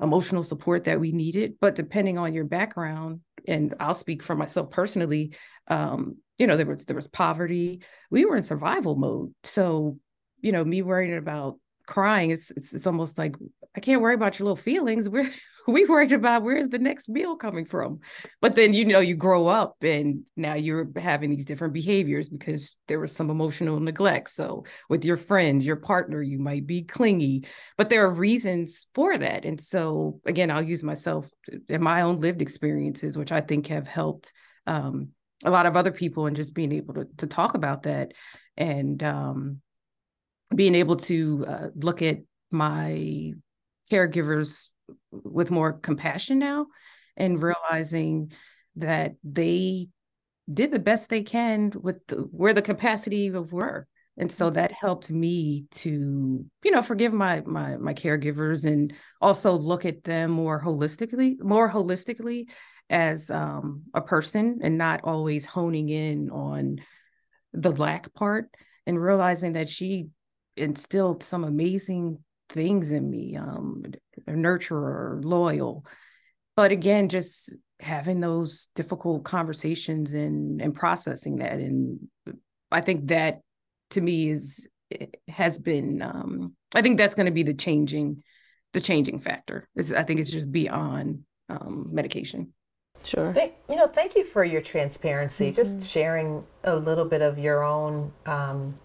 emotional 0.00 0.42
support 0.42 0.84
that 0.84 1.00
we 1.00 1.12
needed. 1.12 1.54
But 1.60 1.74
depending 1.74 2.18
on 2.18 2.34
your 2.34 2.44
background, 2.44 3.20
and 3.46 3.74
I'll 3.80 3.94
speak 3.94 4.22
for 4.22 4.34
myself 4.34 4.70
personally, 4.70 5.34
um, 5.68 6.16
you 6.38 6.46
know, 6.46 6.56
there 6.56 6.66
was 6.66 6.84
there 6.86 6.96
was 6.96 7.08
poverty. 7.08 7.82
We 8.10 8.24
were 8.24 8.36
in 8.36 8.42
survival 8.42 8.96
mode, 8.96 9.34
so 9.44 9.98
you 10.40 10.52
know, 10.52 10.64
me 10.64 10.82
worrying 10.82 11.16
about 11.16 11.58
crying, 11.86 12.30
it's 12.30 12.50
it's, 12.52 12.72
it's 12.72 12.86
almost 12.86 13.18
like 13.18 13.36
I 13.76 13.80
can't 13.80 14.00
worry 14.00 14.14
about 14.14 14.38
your 14.38 14.46
little 14.46 14.56
feelings. 14.56 15.08
We're 15.10 15.30
we 15.74 15.84
worried 15.86 16.12
about 16.12 16.42
where's 16.42 16.68
the 16.68 16.78
next 16.78 17.08
meal 17.08 17.36
coming 17.36 17.64
from. 17.64 18.00
But 18.40 18.56
then 18.56 18.74
you 18.74 18.84
know 18.84 19.00
you 19.00 19.14
grow 19.14 19.46
up 19.46 19.76
and 19.82 20.22
now 20.36 20.54
you're 20.54 20.88
having 20.96 21.30
these 21.30 21.46
different 21.46 21.74
behaviors 21.74 22.28
because 22.28 22.76
there 22.88 23.00
was 23.00 23.14
some 23.14 23.30
emotional 23.30 23.80
neglect. 23.80 24.30
So 24.30 24.64
with 24.88 25.04
your 25.04 25.16
friends, 25.16 25.64
your 25.64 25.76
partner, 25.76 26.22
you 26.22 26.38
might 26.38 26.66
be 26.66 26.82
clingy, 26.82 27.44
but 27.76 27.90
there 27.90 28.04
are 28.04 28.12
reasons 28.12 28.86
for 28.94 29.16
that. 29.16 29.44
And 29.44 29.60
so 29.60 30.20
again, 30.26 30.50
I'll 30.50 30.62
use 30.62 30.82
myself 30.82 31.30
and 31.68 31.82
my 31.82 32.02
own 32.02 32.20
lived 32.20 32.42
experiences, 32.42 33.16
which 33.16 33.32
I 33.32 33.40
think 33.40 33.68
have 33.68 33.86
helped 33.86 34.32
um, 34.66 35.08
a 35.44 35.50
lot 35.50 35.66
of 35.66 35.76
other 35.76 35.92
people 35.92 36.26
and 36.26 36.36
just 36.36 36.54
being 36.54 36.72
able 36.72 36.94
to 36.94 37.06
to 37.18 37.26
talk 37.26 37.54
about 37.54 37.84
that 37.84 38.12
and 38.56 39.02
um, 39.02 39.60
being 40.54 40.74
able 40.74 40.96
to 40.96 41.46
uh, 41.48 41.68
look 41.74 42.02
at 42.02 42.18
my 42.50 43.32
caregivers 43.90 44.68
with 45.10 45.50
more 45.50 45.72
compassion 45.72 46.38
now 46.38 46.66
and 47.16 47.42
realizing 47.42 48.32
that 48.76 49.14
they 49.24 49.88
did 50.52 50.72
the 50.72 50.78
best 50.78 51.08
they 51.08 51.22
can 51.22 51.72
with 51.80 52.06
the, 52.08 52.16
where 52.16 52.54
the 52.54 52.62
capacity 52.62 53.28
of 53.28 53.52
were. 53.52 53.86
And 54.16 54.30
so 54.30 54.50
that 54.50 54.72
helped 54.72 55.10
me 55.10 55.66
to 55.70 56.44
you 56.62 56.70
know 56.70 56.82
forgive 56.82 57.12
my 57.12 57.42
my 57.46 57.76
my 57.76 57.94
caregivers 57.94 58.64
and 58.64 58.92
also 59.20 59.52
look 59.52 59.84
at 59.84 60.04
them 60.04 60.30
more 60.30 60.62
holistically 60.62 61.40
more 61.40 61.70
holistically 61.70 62.44
as 62.90 63.30
um, 63.30 63.84
a 63.94 64.00
person 64.02 64.58
and 64.62 64.76
not 64.76 65.00
always 65.04 65.46
honing 65.46 65.88
in 65.88 66.28
on 66.30 66.76
the 67.52 67.70
lack 67.70 68.12
part 68.12 68.50
and 68.86 69.00
realizing 69.00 69.54
that 69.54 69.68
she 69.68 70.08
instilled 70.56 71.22
some 71.22 71.44
amazing 71.44 72.18
things 72.50 72.90
in 72.90 73.08
me 73.08 73.36
um 73.36 73.82
a 74.26 74.32
nurturer 74.32 75.22
loyal. 75.24 75.84
But 76.56 76.72
again 76.72 77.08
just 77.08 77.54
having 77.80 78.20
those 78.20 78.68
difficult 78.74 79.24
conversations 79.24 80.12
and 80.12 80.60
and 80.60 80.74
processing 80.74 81.36
that. 81.36 81.54
And 81.54 81.98
i 82.70 82.80
think 82.80 83.08
that 83.08 83.40
to 83.90 84.00
me 84.00 84.30
is 84.30 84.68
has 85.28 85.58
been 85.58 86.02
um 86.02 86.54
i 86.74 86.82
think 86.82 86.98
that's 86.98 87.14
going 87.14 87.26
to 87.26 87.32
be 87.32 87.42
the 87.42 87.54
changing 87.54 88.22
the 88.72 88.80
changing 88.80 89.20
factor. 89.20 89.68
It's, 89.74 89.92
i 89.92 90.02
think 90.02 90.20
it's 90.20 90.30
just 90.30 90.52
beyond 90.52 91.20
um 91.48 91.88
medication. 91.90 92.52
Sure. 93.04 93.32
Thank, 93.32 93.54
you 93.68 93.76
know, 93.76 93.86
thank 93.86 94.14
you 94.14 94.24
for 94.24 94.44
your 94.44 94.60
transparency, 94.60 95.50
just 95.52 95.88
sharing 95.88 96.44
a 96.64 96.76
little 96.76 97.04
bit 97.04 97.22
of 97.22 97.38
your 97.38 97.64
own 97.64 98.12
um, 98.26 98.78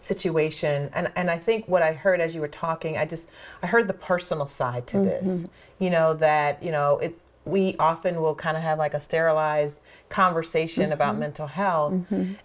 situation. 0.00 0.90
And 0.94 1.10
and 1.16 1.30
I 1.30 1.38
think 1.38 1.68
what 1.68 1.82
I 1.82 1.92
heard 1.92 2.20
as 2.20 2.34
you 2.34 2.40
were 2.40 2.48
talking, 2.48 2.96
I 2.96 3.04
just 3.04 3.28
I 3.62 3.66
heard 3.66 3.88
the 3.88 3.94
personal 3.94 4.46
side 4.46 4.86
to 4.88 4.98
this. 4.98 5.44
You 5.78 5.90
know 5.90 6.14
that 6.14 6.62
you 6.62 6.70
know 6.70 6.98
it's 6.98 7.20
we 7.46 7.74
often 7.78 8.20
will 8.20 8.34
kind 8.34 8.56
of 8.56 8.62
have 8.62 8.78
like 8.78 8.92
a 8.94 9.00
sterilized 9.00 9.78
conversation 10.10 10.92
about 10.92 11.16
mental 11.16 11.46
health, 11.46 11.94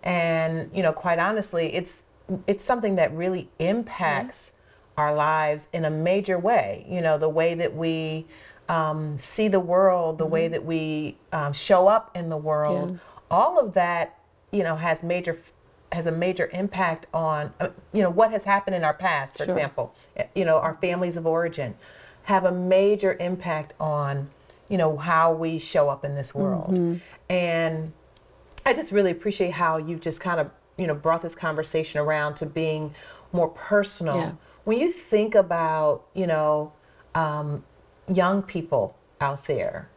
and 0.04 0.70
you 0.74 0.82
know, 0.82 0.94
quite 0.94 1.20
honestly, 1.20 1.74
it's 1.74 2.04
it's 2.48 2.64
something 2.64 2.96
that 2.96 3.14
really 3.14 3.50
impacts 3.60 4.54
our 4.98 5.14
lives 5.14 5.68
in 5.74 5.84
a 5.86 5.90
major 5.92 6.40
way. 6.40 6.86
You 6.90 7.02
know, 7.02 7.18
the 7.18 7.30
way 7.30 7.54
that 7.56 7.76
we 7.76 8.26
um, 8.70 9.20
see 9.20 9.48
the 9.48 9.60
world, 9.60 10.18
the 10.18 10.26
way 10.26 10.48
that 10.48 10.64
we 10.66 11.18
um, 11.32 11.54
show 11.54 11.88
up 11.88 12.10
in 12.16 12.30
the 12.30 12.38
world, 12.38 13.00
all 13.30 13.60
of 13.60 13.74
that, 13.74 14.18
you 14.52 14.64
know, 14.64 14.76
has 14.78 15.04
major 15.04 15.38
has 15.96 16.06
a 16.06 16.12
major 16.12 16.50
impact 16.54 17.08
on 17.14 17.54
uh, 17.60 17.70
you 17.94 18.04
know 18.04 18.10
what 18.10 18.30
has 18.32 18.44
happened 18.44 18.76
in 18.76 18.84
our 18.84 18.94
past. 18.94 19.38
For 19.38 19.44
example, 19.44 19.94
Uh, 20.20 20.24
you 20.36 20.46
know, 20.46 20.58
our 20.60 20.76
families 20.76 21.18
of 21.18 21.26
origin 21.26 21.76
have 22.24 22.44
a 22.44 22.52
major 22.52 23.16
impact 23.20 23.74
on 23.80 24.30
you 24.70 24.78
know 24.78 24.98
how 24.98 25.32
we 25.34 25.58
show 25.58 25.90
up 25.90 26.04
in 26.06 26.16
this 26.16 26.36
world, 26.36 27.00
and 27.30 27.94
I 28.66 28.74
just 28.74 28.92
really 28.92 29.12
appreciate 29.12 29.54
how 29.54 29.78
you've 29.78 30.02
just 30.02 30.20
kind 30.20 30.40
of, 30.40 30.50
you 30.78 30.88
know, 30.88 30.96
brought 30.96 31.22
this 31.22 31.36
conversation 31.36 32.00
around 32.00 32.36
to 32.36 32.46
being 32.46 32.94
more 33.32 33.48
personal. 33.48 34.18
Yeah. 34.18 34.32
When 34.64 34.80
you 34.80 34.92
think 34.92 35.36
about, 35.36 36.06
you 36.16 36.26
know, 36.26 36.74
um, 37.14 37.64
young 38.08 38.42
people 38.42 38.96
out 39.22 39.46
there, 39.46 39.90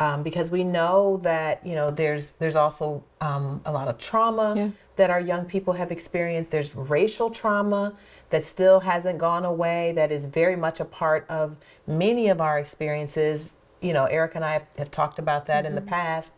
um, 0.00 0.22
because 0.22 0.50
we 0.50 0.64
know 0.64 1.20
that 1.22 1.64
you 1.64 1.74
know 1.74 1.90
there's 1.90 2.32
there's 2.32 2.56
also 2.56 3.04
um, 3.20 3.60
a 3.64 3.72
lot 3.72 3.88
of 3.88 3.98
trauma 3.98 4.54
yeah. 4.56 4.70
that 4.96 5.10
our 5.10 5.20
young 5.20 5.44
people 5.44 5.74
have 5.74 5.92
experienced. 5.92 6.50
There's 6.50 6.74
racial 6.74 7.30
trauma 7.30 7.94
that 8.30 8.44
still 8.44 8.80
hasn't 8.80 9.18
gone 9.18 9.44
away. 9.44 9.92
That 9.92 10.10
is 10.10 10.26
very 10.26 10.56
much 10.56 10.80
a 10.80 10.84
part 10.84 11.26
of 11.28 11.56
many 11.86 12.28
of 12.28 12.40
our 12.40 12.58
experiences. 12.58 13.52
You 13.80 13.92
know, 13.92 14.06
Eric 14.06 14.34
and 14.34 14.44
I 14.44 14.62
have 14.78 14.90
talked 14.90 15.18
about 15.18 15.46
that 15.46 15.64
mm-hmm. 15.64 15.68
in 15.68 15.74
the 15.74 15.80
mm-hmm. 15.80 15.90
past. 15.90 16.32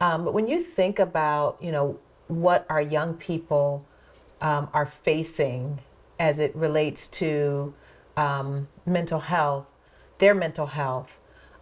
Um, 0.00 0.24
but 0.24 0.34
when 0.34 0.46
you 0.46 0.60
think 0.60 0.98
about 0.98 1.58
you 1.60 1.72
know 1.72 1.98
what 2.28 2.64
our 2.68 2.82
young 2.82 3.14
people 3.14 3.86
um, 4.40 4.68
are 4.72 4.86
facing 4.86 5.80
as 6.18 6.38
it 6.38 6.54
relates 6.54 7.08
to 7.08 7.74
um, 8.16 8.68
mental 8.86 9.20
health, 9.20 9.66
their 10.18 10.34
mental 10.34 10.66
health 10.66 11.18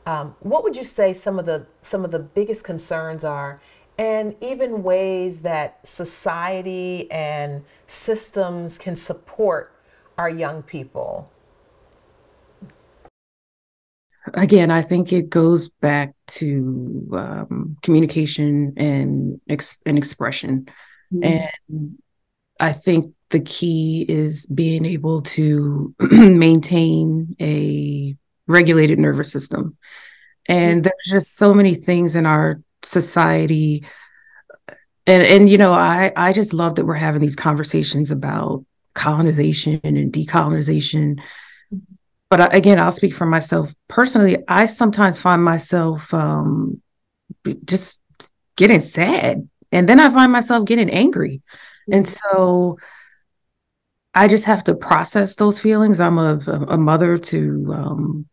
um, 0.06 0.34
what 0.40 0.64
would 0.64 0.76
you 0.76 0.84
say 0.84 1.12
some 1.12 1.38
of 1.38 1.46
the 1.46 1.66
some 1.80 2.04
of 2.04 2.10
the 2.10 2.18
biggest 2.18 2.64
concerns 2.64 3.24
are, 3.24 3.60
and 3.98 4.34
even 4.40 4.82
ways 4.82 5.40
that 5.40 5.86
society 5.86 7.10
and 7.10 7.64
systems 7.86 8.78
can 8.78 8.96
support 8.96 9.72
our 10.16 10.30
young 10.30 10.62
people? 10.62 11.30
Again, 14.34 14.70
I 14.70 14.82
think 14.82 15.12
it 15.12 15.28
goes 15.28 15.68
back 15.68 16.14
to 16.28 17.08
um, 17.12 17.76
communication 17.82 18.74
and 18.76 19.40
ex- 19.48 19.78
and 19.84 19.98
expression, 19.98 20.68
mm-hmm. 21.12 21.24
and 21.70 21.98
I 22.58 22.72
think 22.72 23.14
the 23.30 23.40
key 23.40 24.04
is 24.08 24.46
being 24.46 24.84
able 24.86 25.22
to 25.22 25.94
maintain 26.00 27.36
a 27.40 28.16
regulated 28.50 28.98
nervous 28.98 29.32
system. 29.32 29.76
And 30.46 30.82
mm-hmm. 30.82 30.82
there's 30.82 31.22
just 31.22 31.36
so 31.36 31.54
many 31.54 31.74
things 31.74 32.16
in 32.16 32.26
our 32.26 32.60
society. 32.82 33.84
And 35.06 35.22
and 35.22 35.48
you 35.48 35.58
know, 35.58 35.72
I 35.72 36.12
I 36.16 36.32
just 36.32 36.52
love 36.52 36.74
that 36.74 36.84
we're 36.84 36.94
having 36.94 37.22
these 37.22 37.36
conversations 37.36 38.10
about 38.10 38.64
colonization 38.94 39.80
and 39.84 40.12
decolonization. 40.12 41.20
But 42.28 42.54
again, 42.54 42.78
I'll 42.78 42.92
speak 42.92 43.14
for 43.14 43.26
myself 43.26 43.74
personally. 43.88 44.38
I 44.46 44.66
sometimes 44.66 45.18
find 45.18 45.42
myself 45.42 46.12
um, 46.14 46.80
just 47.64 48.00
getting 48.56 48.80
sad, 48.80 49.48
and 49.72 49.88
then 49.88 49.98
I 49.98 50.10
find 50.10 50.30
myself 50.30 50.64
getting 50.64 50.90
angry, 50.90 51.42
and 51.90 52.06
mm-hmm. 52.06 52.38
so 52.38 52.78
I 54.14 54.28
just 54.28 54.44
have 54.44 54.64
to 54.64 54.74
process 54.74 55.34
those 55.36 55.60
feelings. 55.60 56.00
I'm 56.00 56.18
a, 56.18 56.38
a 56.68 56.76
mother 56.76 57.16
to 57.16 57.74
um, 57.74 58.26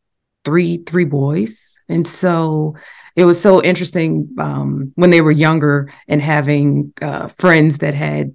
three 0.47 0.77
three 0.77 1.03
boys. 1.03 1.77
And 1.89 2.07
so 2.07 2.77
it 3.17 3.25
was 3.25 3.39
so 3.39 3.61
interesting 3.61 4.33
um, 4.39 4.93
when 4.95 5.09
they 5.09 5.19
were 5.19 5.31
younger 5.31 5.91
and 6.07 6.21
having 6.21 6.93
uh, 7.01 7.27
friends 7.27 7.79
that 7.79 7.93
had 7.93 8.33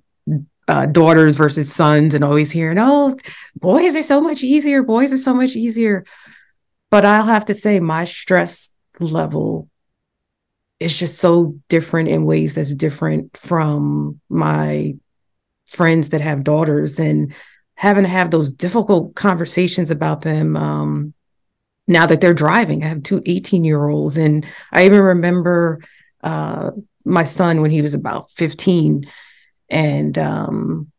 uh, 0.69 0.87
daughters 0.87 1.37
versus 1.37 1.73
sons 1.73 2.13
and 2.13 2.23
always 2.23 2.51
hearing 2.51 2.79
oh 2.79 3.17
boys 3.57 3.97
are 3.97 4.03
so 4.03 4.21
much 4.21 4.45
easier. 4.45 4.83
Boys 4.83 5.11
are 5.11 5.19
so 5.19 5.33
much 5.33 5.57
easier. 5.57 6.05
But 6.91 7.07
i'll 7.07 7.25
have 7.25 7.47
to 7.47 7.55
say 7.55 7.81
my 7.81 8.05
stress 8.05 8.71
level 9.01 9.71
is 10.79 10.99
just 10.99 11.19
so 11.19 11.57
different 11.69 12.11
in 12.11 12.27
ways 12.27 12.53
that's 12.53 12.75
different 12.75 13.35
from 13.35 14.21
my 14.29 14.95
friends 15.67 16.11
that 16.11 16.21
have 16.21 16.45
daughters 16.45 16.99
and 16.99 17.33
having 17.77 18.05
to 18.05 18.11
have 18.11 18.31
those 18.31 18.53
difficult 18.53 19.15
conversations 19.15 19.91
about 19.91 20.21
them 20.21 20.55
um, 20.57 21.15
now 21.87 22.07
that 22.07 22.21
they're 22.21 22.35
driving. 22.35 22.85
I 22.85 22.89
have 22.89 23.03
two 23.03 23.23
18 23.27 23.65
year 23.65 23.89
olds. 23.89 24.17
And 24.17 24.47
I 24.71 24.85
even 24.85 25.01
remember 25.01 25.81
uh, 26.23 26.71
my 27.05 27.25
son 27.25 27.61
when 27.61 27.71
he 27.71 27.83
was 27.83 27.95
about 27.95 28.31
15. 28.33 29.05
And, 29.69 30.19
um, 30.19 30.93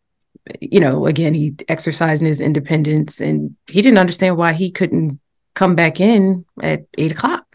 you 0.60 0.80
know, 0.80 1.06
again, 1.06 1.34
he 1.34 1.56
exercising 1.70 2.28
his 2.28 2.42
independence 2.42 3.22
and 3.22 3.56
he 3.68 3.82
didn't 3.82 4.00
understand 4.00 4.38
why 4.38 4.54
he 4.54 4.72
couldn't 4.72 5.20
come 5.54 5.76
back 5.76 6.00
in 6.00 6.46
at 6.62 6.86
eight 6.98 7.12
o'clock. 7.12 7.46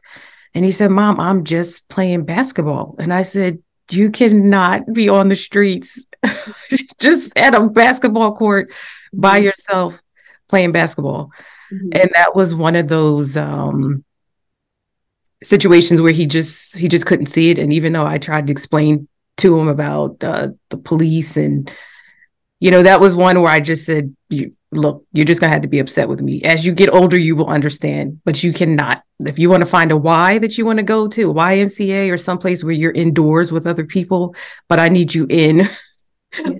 And 0.55 0.65
he 0.65 0.73
said, 0.73 0.91
Mom, 0.91 1.21
I'm 1.21 1.45
just 1.45 1.89
playing 1.89 2.25
basketball. 2.25 2.97
And 2.99 3.13
I 3.13 3.23
said, 3.23 3.59
You 3.91 4.11
cannot 4.11 4.91
be 4.93 5.09
on 5.09 5.29
the 5.29 5.37
streets 5.37 6.07
just 7.01 7.37
at 7.37 7.55
a 7.55 7.69
basketball 7.69 8.35
court 8.35 8.73
by 9.13 9.37
mm-hmm. 9.37 9.47
yourself 9.47 10.03
playing 10.49 10.73
basketball. 10.73 11.31
Mm-hmm. 11.73 11.89
And 11.93 12.11
that 12.15 12.35
was 12.35 12.55
one 12.55 12.77
of 12.77 12.89
those 12.89 13.37
um, 13.37 14.05
situations 15.43 16.01
where 16.01 16.13
he 16.13 16.27
just 16.27 16.79
he 16.79 16.89
just 16.89 17.07
couldn't 17.07 17.27
see 17.27 17.51
it. 17.51 17.59
And 17.59 17.73
even 17.73 17.93
though 17.93 18.07
I 18.07 18.19
tried 18.19 18.47
to 18.47 18.53
explain 18.53 19.09
to 19.39 19.59
him 19.59 19.69
about 19.69 20.23
uh, 20.23 20.49
the 20.69 20.79
police 20.79 21.37
and 21.37 21.71
you 22.61 22.73
know 22.73 22.83
that 22.83 23.01
was 23.01 23.15
one 23.15 23.41
where 23.41 23.53
I 23.53 23.61
just 23.61 23.87
said, 23.87 24.15
you, 24.31 24.51
"Look, 24.73 25.05
you're 25.13 25.25
just 25.25 25.41
gonna 25.41 25.53
have 25.53 25.63
to 25.63 25.69
be 25.69 25.79
upset 25.79 26.09
with 26.09 26.21
me. 26.21 26.43
As 26.43 26.67
you 26.67 26.73
get 26.73 26.93
older, 26.93 27.17
you 27.17 27.37
will 27.37 27.47
understand, 27.47 28.21
but 28.25 28.43
you 28.43 28.53
cannot. 28.53 29.05
If 29.21 29.39
you 29.39 29.49
want 29.49 29.61
to 29.61 29.69
find 29.69 29.93
a 29.93 29.97
why 29.97 30.39
that 30.39 30.59
you 30.59 30.67
want 30.67 30.81
to 30.81 30.83
go 30.83 31.07
to, 31.07 31.33
YMCA 31.33 32.13
or 32.13 32.19
someplace 32.19 32.65
where 32.65 32.73
you're 32.73 32.91
indoors 32.91 33.53
with 33.53 33.65
other 33.65 33.85
people, 33.85 34.35
but 34.69 34.81
I 34.81 34.89
need 34.89 35.15
you 35.15 35.27
in 35.31 35.69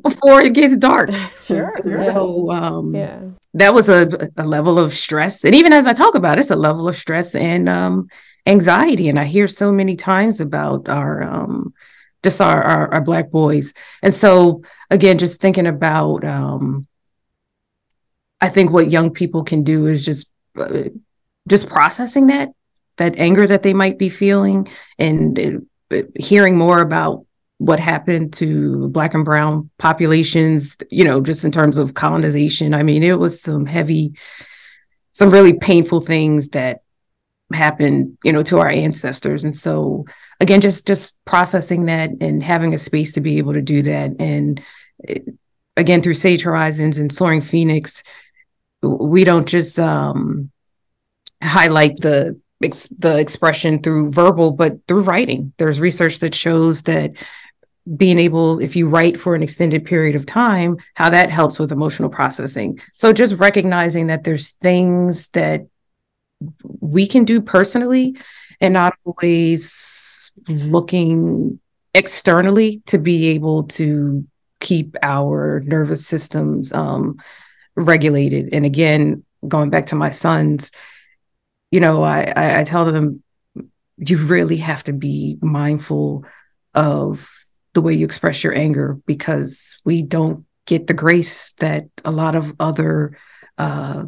before 0.03 0.41
it 0.41 0.55
gets 0.55 0.77
dark. 0.77 1.11
Sure. 1.49 1.75
So 1.83 2.51
um, 2.51 2.95
yeah. 2.95 3.21
that 3.55 3.73
was 3.73 3.89
a, 3.89 4.07
a 4.37 4.45
level 4.45 4.79
of 4.79 4.93
stress. 4.93 5.45
And 5.45 5.55
even 5.55 5.73
as 5.73 5.87
I 5.87 5.95
talk 5.95 6.15
about 6.15 6.37
it, 6.37 6.41
it's 6.41 6.51
a 6.51 6.57
level 6.57 6.87
of 6.87 6.95
stress 6.95 7.35
and 7.35 7.71
um, 7.71 8.09
anxiety. 8.47 9.09
And 9.09 9.19
I 9.19 9.25
hear 9.25 9.49
so 9.49 9.73
many 9.73 9.97
times 9.97 10.43
about 10.43 10.91
our 10.91 11.23
um, 11.23 11.73
just 12.23 12.43
our, 12.43 12.63
our, 12.63 12.95
our 12.95 13.01
black 13.01 13.31
boys. 13.31 13.73
And 14.03 14.15
so 14.15 14.63
again, 14.91 15.17
just 15.17 15.41
thinking 15.41 15.67
about 15.67 16.23
um, 16.23 16.87
I 18.41 18.49
think 18.49 18.71
what 18.71 18.91
young 18.91 19.13
people 19.13 19.43
can 19.43 19.63
do 19.63 19.87
is 19.87 20.05
just 20.05 20.31
uh, 20.57 20.91
just 21.49 21.69
processing 21.69 22.27
that 22.27 22.51
that 22.99 23.17
anger 23.17 23.47
that 23.47 23.63
they 23.63 23.73
might 23.73 23.99
be 23.99 24.09
feeling 24.09 24.69
and 24.99 25.67
uh, 25.91 26.03
hearing 26.17 26.59
more 26.59 26.81
about 26.81 27.25
what 27.59 27.81
happened 27.81 28.33
to 28.33 28.89
black 28.89 29.15
and 29.15 29.25
brown 29.25 29.69
populations 29.79 30.77
you 30.91 31.05
know 31.05 31.21
just 31.21 31.45
in 31.45 31.53
terms 31.53 31.77
of 31.77 31.95
colonization. 31.95 32.75
I 32.75 32.83
mean 32.83 33.03
it 33.03 33.19
was 33.19 33.41
some 33.41 33.67
heavy 33.67 34.15
some 35.13 35.31
really 35.31 35.55
painful 35.55 36.01
things 36.01 36.51
that 36.51 36.83
happened 37.53 38.17
you 38.25 38.33
know 38.33 38.43
to 38.45 38.59
our 38.59 38.69
ancestors. 38.69 39.45
And 39.45 39.57
so 39.57 40.05
again 40.41 40.61
just 40.61 40.87
just 40.87 41.17
processing 41.25 41.87
that 41.87 42.11
and 42.21 42.43
having 42.43 42.75
a 42.75 42.79
space 42.79 43.13
to 43.13 43.21
be 43.21 43.39
able 43.39 43.55
to 43.55 43.63
do 43.63 43.83
that. 43.83 44.13
And 44.19 44.63
it, 45.01 45.25
again 45.77 46.03
through 46.03 46.15
sage 46.15 46.43
horizons 46.43 46.99
and 46.99 47.13
soaring 47.13 47.41
phoenix 47.41 48.03
we 48.83 49.25
don't 49.25 49.49
just 49.49 49.79
um 49.79 50.51
highlight 51.43 52.01
the 52.01 52.41
the 52.61 53.17
expression 53.19 53.81
through 53.83 54.11
verbal 54.11 54.51
but 54.51 54.79
through 54.87 55.03
writing. 55.03 55.53
There's 55.59 55.81
research 55.81 56.19
that 56.21 56.35
shows 56.35 56.83
that 56.85 57.13
being 57.97 58.19
able, 58.19 58.61
if 58.61 58.77
you 58.77 58.89
write 58.89 59.19
for 59.19 59.35
an 59.35 59.43
extended 59.43 59.85
period 59.85 60.17
of 60.17 60.27
time, 60.27 60.77
how 60.95 61.09
that 61.11 61.31
helps 61.31 61.59
with 61.59 61.73
emotional 61.73 62.09
processing. 62.09 62.81
So 62.95 63.13
just 63.13 63.39
recognizing 63.39 64.09
that 64.09 64.25
there's 64.25 64.51
things 64.51 65.29
that 65.29 65.67
we 66.81 67.07
can 67.07 67.25
do 67.25 67.41
personally 67.41 68.17
and 68.61 68.75
not 68.75 68.95
always 69.05 70.33
looking 70.49 71.59
externally 71.95 72.83
to 72.87 72.99
be 72.99 73.29
able 73.29 73.65
to 73.65 74.27
keep 74.61 74.97
our 75.03 75.63
nervous 75.65 76.07
systems 76.07 76.73
um, 76.73 77.17
regulated. 77.77 78.51
And 78.53 78.65
again, 78.65 79.25
going 79.47 79.71
back 79.71 79.87
to 79.87 79.95
my 79.95 80.11
sons, 80.11 80.71
you 81.71 81.81
know, 81.81 82.03
I, 82.03 82.33
I, 82.35 82.61
I 82.61 82.65
tell 82.65 82.91
them 82.91 83.23
you 83.97 84.19
really 84.19 84.59
have 84.59 84.85
to 84.85 84.93
be 84.93 85.39
mindful 85.41 86.25
of 86.75 87.29
the 87.75 87.83
way 87.83 87.95
you 87.95 88.05
express 88.05 88.43
your 88.43 88.55
anger 88.55 88.99
because 89.07 89.79
we 89.85 90.03
don't 90.03 90.45
get 90.67 90.87
the 90.87 90.95
grace 90.95 91.53
that 91.55 91.87
a 92.05 92.11
lot 92.11 92.35
of 92.35 92.55
other 92.61 93.19
uh, 93.57 94.05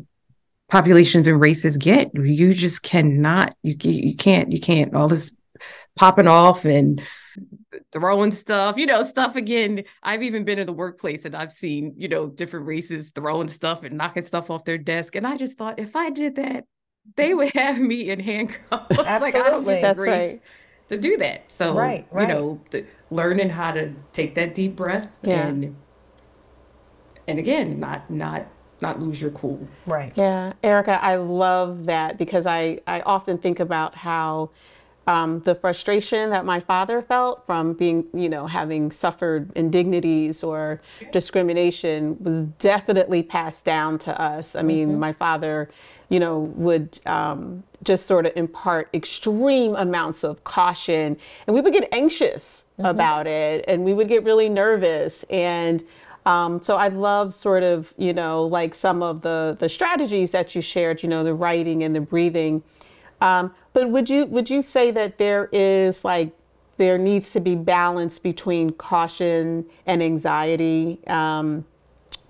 populations 0.68 1.27
and 1.27 1.40
races 1.40 1.77
get. 1.77 2.11
You 2.14 2.55
just 2.55 2.83
cannot. 2.83 3.57
You 3.62 3.77
you 3.81 4.16
can't. 4.16 4.53
You 4.53 4.61
can't. 4.61 4.94
All 4.94 5.09
this 5.09 5.35
popping 5.96 6.29
off 6.29 6.64
and 6.64 7.03
throwing 7.92 8.31
stuff, 8.31 8.77
you 8.77 8.87
know, 8.87 9.03
stuff 9.03 9.37
again. 9.37 9.85
I've 10.03 10.23
even 10.23 10.44
been 10.44 10.59
in 10.59 10.66
the 10.66 10.73
workplace 10.73 11.25
and 11.25 11.35
I've 11.35 11.53
seen, 11.53 11.94
you 11.96 12.09
know, 12.09 12.29
different 12.29 12.66
races 12.66 13.11
throwing 13.11 13.49
stuff 13.49 13.83
and 13.83 13.96
knocking 13.96 14.23
stuff 14.23 14.51
off 14.51 14.64
their 14.64 14.79
desk. 14.79 15.16
And 15.16 15.27
I 15.27 15.37
just 15.37 15.59
thought 15.59 15.79
if 15.79 15.96
I 15.96 16.11
did 16.11 16.37
that, 16.37 16.64
they 17.16 17.35
would 17.35 17.53
have 17.55 17.79
me 17.79 18.11
in 18.11 18.20
handcuffs. 18.20 18.99
Absolutely. 18.99 19.20
like 19.20 19.35
I 19.35 19.51
don't 19.51 19.64
get 19.64 19.83
That's 19.83 19.99
grace. 19.99 20.33
right 20.33 20.42
to 20.90 20.98
do 20.98 21.16
that. 21.16 21.50
So, 21.50 21.74
right, 21.74 22.07
right. 22.11 22.29
you 22.29 22.35
know, 22.35 22.61
the, 22.70 22.85
learning 23.11 23.48
how 23.48 23.72
to 23.72 23.92
take 24.12 24.35
that 24.35 24.55
deep 24.55 24.76
breath 24.76 25.18
yeah. 25.22 25.46
and 25.46 25.76
and 27.26 27.38
again, 27.38 27.81
not 27.81 28.11
not 28.11 28.46
not 28.81 29.00
lose 29.00 29.20
your 29.20 29.31
cool. 29.31 29.66
Right. 29.87 30.12
Yeah, 30.16 30.53
Erika, 30.62 31.03
I 31.03 31.16
love 31.16 31.87
that 31.87 32.18
because 32.18 32.44
I 32.44 32.81
I 32.87 33.00
often 33.00 33.38
think 33.38 33.61
about 33.61 33.94
how 33.94 34.50
um, 35.07 35.40
the 35.40 35.55
frustration 35.55 36.31
that 36.31 36.44
my 36.44 36.61
father 36.61 37.03
felt 37.03 37.44
from 37.46 37.72
being, 37.72 38.05
you 38.12 38.29
know, 38.29 38.46
having 38.46 38.90
suffered 38.90 39.50
indignities 39.57 40.42
or 40.42 40.81
discrimination 41.12 42.16
was 42.20 42.44
definitely 42.59 43.22
passed 43.22 43.64
down 43.64 43.98
to 44.00 44.20
us. 44.20 44.55
I 44.55 44.62
mean, 44.62 44.90
mm-hmm. 44.90 45.00
my 45.00 45.12
father, 45.12 45.70
you 46.11 46.20
know, 46.20 46.40
would 46.57 46.99
um, 47.07 47.62
just 47.83 48.07
sort 48.07 48.27
of 48.27 48.33
impart 48.37 48.90
extreme 48.92 49.75
amounts 49.75 50.23
of 50.23 50.44
caution, 50.44 51.16
and 51.46 51.55
we 51.55 51.62
would 51.62 51.73
get 51.73 51.88
anxious 51.92 52.66
mm-hmm. 52.79 52.87
about 52.87 53.27
it, 53.27 53.64
and 53.66 53.85
we 53.85 53.94
would 53.94 54.09
get 54.09 54.23
really 54.25 54.51
nervous. 54.51 55.23
And 55.31 55.83
um, 56.27 56.61
so 56.61 56.77
I 56.77 56.88
love 56.88 57.33
sort 57.33 57.62
of, 57.62 57.94
you 57.96 58.12
know, 58.12 58.44
like 58.44 58.75
some 58.75 59.03
of 59.03 59.23
the 59.23 59.57
the 59.59 59.68
strategies 59.68 60.33
that 60.33 60.55
you 60.55 60.61
shared, 60.61 61.03
you 61.03 61.09
know, 61.09 61.25
the 61.25 61.35
writing 61.35 61.83
and 61.83 61.96
the 61.96 62.01
breathing. 62.01 62.62
Um, 63.20 63.55
but 63.73 63.88
would 63.90 64.11
you 64.11 64.27
would 64.27 64.51
you 64.51 64.62
say 64.62 64.90
that 64.90 65.18
there 65.18 65.49
is 65.53 66.05
like 66.05 66.33
there 66.77 66.99
needs 66.99 67.33
to 67.33 67.40
be 67.40 67.55
balance 67.55 68.18
between 68.18 68.70
caution 68.70 69.66
and 69.87 70.03
anxiety, 70.03 70.99
um, 71.07 71.64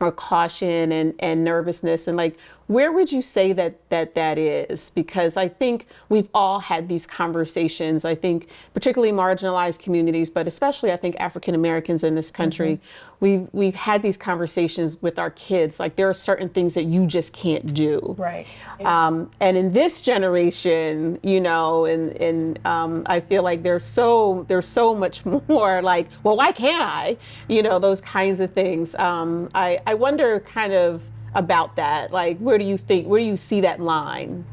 or 0.01 0.13
caution 0.13 0.93
and 0.93 1.15
and 1.19 1.45
nervousness, 1.45 2.09
and 2.09 2.17
like 2.17 2.37
where 2.71 2.93
would 2.93 3.11
you 3.11 3.21
say 3.21 3.53
that 3.53 3.75
that 3.91 4.15
that 4.15 4.39
is? 4.39 4.91
Because 4.91 5.37
i 5.37 5.49
think 5.49 5.87
we've 6.09 6.29
all 6.33 6.61
had 6.61 6.89
these 6.89 7.05
conversations 7.07 8.05
i 8.05 8.15
think 8.15 8.49
particularly 8.75 9.13
marginalized 9.13 9.81
communities 9.81 10.31
but 10.31 10.47
especially 10.47 10.93
i 10.93 10.97
think 10.97 11.17
african 11.19 11.55
americans 11.55 12.05
in 12.05 12.15
this 12.15 12.31
country. 12.31 12.75
Mm-hmm. 12.77 13.17
we've 13.21 13.49
we've 13.53 13.75
had 13.75 14.03
these 14.03 14.17
conversations 14.17 15.03
with 15.03 15.19
our 15.19 15.31
kids 15.31 15.81
like 15.81 15.97
there 15.97 16.09
are 16.09 16.15
certain 16.15 16.49
things 16.49 16.75
that 16.75 16.85
you 16.85 17.07
just 17.07 17.33
can't 17.33 17.75
do. 17.75 18.15
Right. 18.17 18.47
Um, 18.85 19.31
and 19.41 19.57
in 19.57 19.73
this 19.73 20.01
generation 20.01 21.19
you 21.23 21.41
know 21.41 21.87
and 21.87 22.13
and 22.23 22.67
um, 22.67 23.03
i 23.07 23.19
feel 23.19 23.43
like 23.43 23.63
there's 23.65 23.85
so 23.85 24.45
there's 24.47 24.69
so 24.69 24.95
much 24.95 25.25
more 25.49 25.83
like 25.83 26.09
well 26.23 26.37
why 26.37 26.53
can't 26.53 26.83
i? 26.83 27.17
You 27.49 27.63
know 27.63 27.81
those 27.81 28.01
kinds 28.01 28.39
of 28.39 28.53
things. 28.53 28.95
Um, 28.95 29.49
i 29.55 29.81
i 29.87 29.95
wonder 29.95 30.39
kind 30.41 30.73
of 30.73 31.03
about 31.35 31.77
that? 31.77 32.13
Like, 32.13 32.39
where 32.39 32.59
do 32.59 32.65
you 32.65 32.77
think, 32.77 33.07
where 33.07 33.21
do 33.21 33.27
you 33.27 33.37
see 33.37 33.61
that 33.63 33.81
line? 33.81 34.45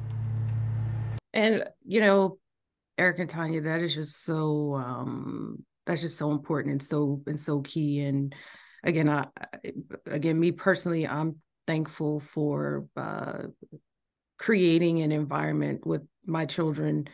And, 1.34 1.64
you 1.86 2.02
know, 2.02 2.38
Eric 2.98 3.20
and 3.20 3.30
Tonya, 3.30 3.64
that 3.64 3.82
is 3.82 3.94
just 3.94 4.24
so, 4.24 4.76
um, 4.76 5.64
that's 5.86 6.02
just 6.02 6.18
so 6.18 6.32
important 6.32 6.72
and 6.74 6.82
so, 6.82 7.22
and 7.28 7.40
so 7.40 7.62
key. 7.62 8.02
And 8.02 8.34
again, 8.84 9.10
I, 9.10 9.26
again, 10.06 10.40
me 10.40 10.52
personally, 10.52 11.08
I'm 11.08 11.38
thankful 11.66 12.20
for, 12.20 12.86
uh, 12.96 13.44
creating 14.38 15.02
an 15.02 15.12
environment 15.12 15.86
with 15.86 16.04
my 16.26 16.46
children 16.46 17.08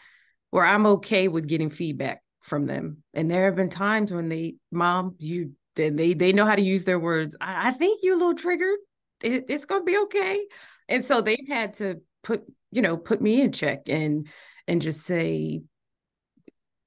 where 0.49 0.65
I'm 0.65 0.86
okay 0.86 1.28
with 1.30 1.47
getting 1.47 1.69
feedback 1.69 2.21
from 2.41 2.65
them. 2.65 2.97
And 3.13 3.32
there 3.32 3.45
have 3.45 3.56
been 3.56 3.69
times 3.69 4.12
when 4.12 4.28
they, 4.28 4.56
mom, 4.71 5.15
you, 5.19 5.52
they 5.76 6.13
they 6.13 6.34
know 6.34 6.45
how 6.45 6.56
to 6.56 6.62
use 6.62 6.84
their 6.84 6.99
words. 6.99 7.36
I, 7.41 7.69
I 7.69 7.71
think 7.71 8.02
you're 8.04 8.15
a 8.15 8.19
little 8.19 8.36
triggered 8.36 8.78
it, 9.23 9.45
it's 9.49 9.65
going 9.65 9.81
to 9.81 9.86
be 9.86 9.97
okay. 9.99 10.45
And 10.88 11.03
so 11.03 11.21
they've 11.21 11.47
had 11.47 11.75
to 11.75 12.01
put, 12.23 12.43
you 12.71 12.81
know, 12.81 12.97
put 12.97 13.21
me 13.21 13.41
in 13.41 13.51
check 13.51 13.88
and 13.88 14.27
and 14.67 14.81
just 14.81 15.01
say, 15.01 15.62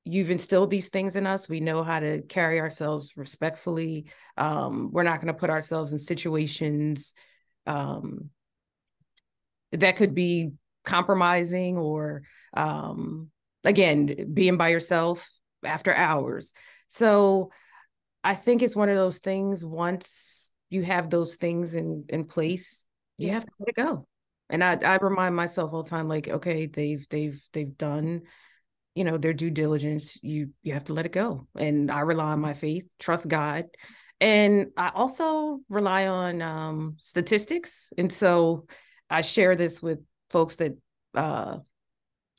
you've 0.04 0.30
instilled 0.30 0.70
these 0.70 0.88
things 0.88 1.16
in 1.16 1.26
us. 1.26 1.48
We 1.48 1.60
know 1.60 1.82
how 1.82 2.00
to 2.00 2.22
carry 2.22 2.60
ourselves 2.60 3.16
respectfully. 3.16 4.06
Um, 4.36 4.90
we're 4.92 5.02
not 5.02 5.20
going 5.20 5.34
to 5.34 5.38
put 5.38 5.50
ourselves 5.50 5.92
in 5.92 5.98
situations 5.98 7.12
um, 7.66 8.30
that 9.72 9.96
could 9.96 10.14
be 10.14 10.52
compromising 10.84 11.76
or, 11.76 12.22
um, 12.54 13.30
again, 13.64 14.30
being 14.32 14.56
by 14.56 14.68
yourself 14.68 15.28
after 15.64 15.92
hours. 15.92 16.52
So 16.88 17.50
I 18.22 18.34
think 18.34 18.62
it's 18.62 18.76
one 18.76 18.88
of 18.88 18.96
those 18.96 19.18
things 19.18 19.64
once 19.64 20.50
you 20.70 20.82
have 20.82 21.10
those 21.10 21.36
things 21.36 21.74
in 21.74 22.04
in 22.08 22.24
place, 22.24 22.84
you 23.18 23.28
yeah. 23.28 23.34
have 23.34 23.44
to 23.44 23.52
let 23.60 23.68
it 23.68 23.76
go. 23.76 24.06
And 24.50 24.62
I 24.62 24.78
I 24.84 24.96
remind 24.96 25.34
myself 25.34 25.72
all 25.72 25.82
the 25.82 25.90
time, 25.90 26.08
like, 26.08 26.28
okay, 26.28 26.66
they've 26.66 27.06
they've 27.08 27.40
they've 27.52 27.76
done, 27.76 28.22
you 28.94 29.04
know, 29.04 29.18
their 29.18 29.34
due 29.34 29.50
diligence. 29.50 30.18
You 30.22 30.50
you 30.62 30.72
have 30.74 30.84
to 30.84 30.92
let 30.92 31.06
it 31.06 31.12
go. 31.12 31.46
And 31.56 31.90
I 31.90 32.00
rely 32.00 32.32
on 32.32 32.40
my 32.40 32.54
faith, 32.54 32.86
trust 32.98 33.28
God. 33.28 33.66
And 34.20 34.68
I 34.76 34.90
also 34.94 35.60
rely 35.68 36.06
on 36.06 36.40
um, 36.40 36.96
statistics. 36.98 37.92
And 37.98 38.10
so 38.10 38.66
I 39.10 39.20
share 39.20 39.56
this 39.56 39.82
with 39.82 39.98
folks 40.30 40.56
that 40.56 40.72
uh, 41.14 41.58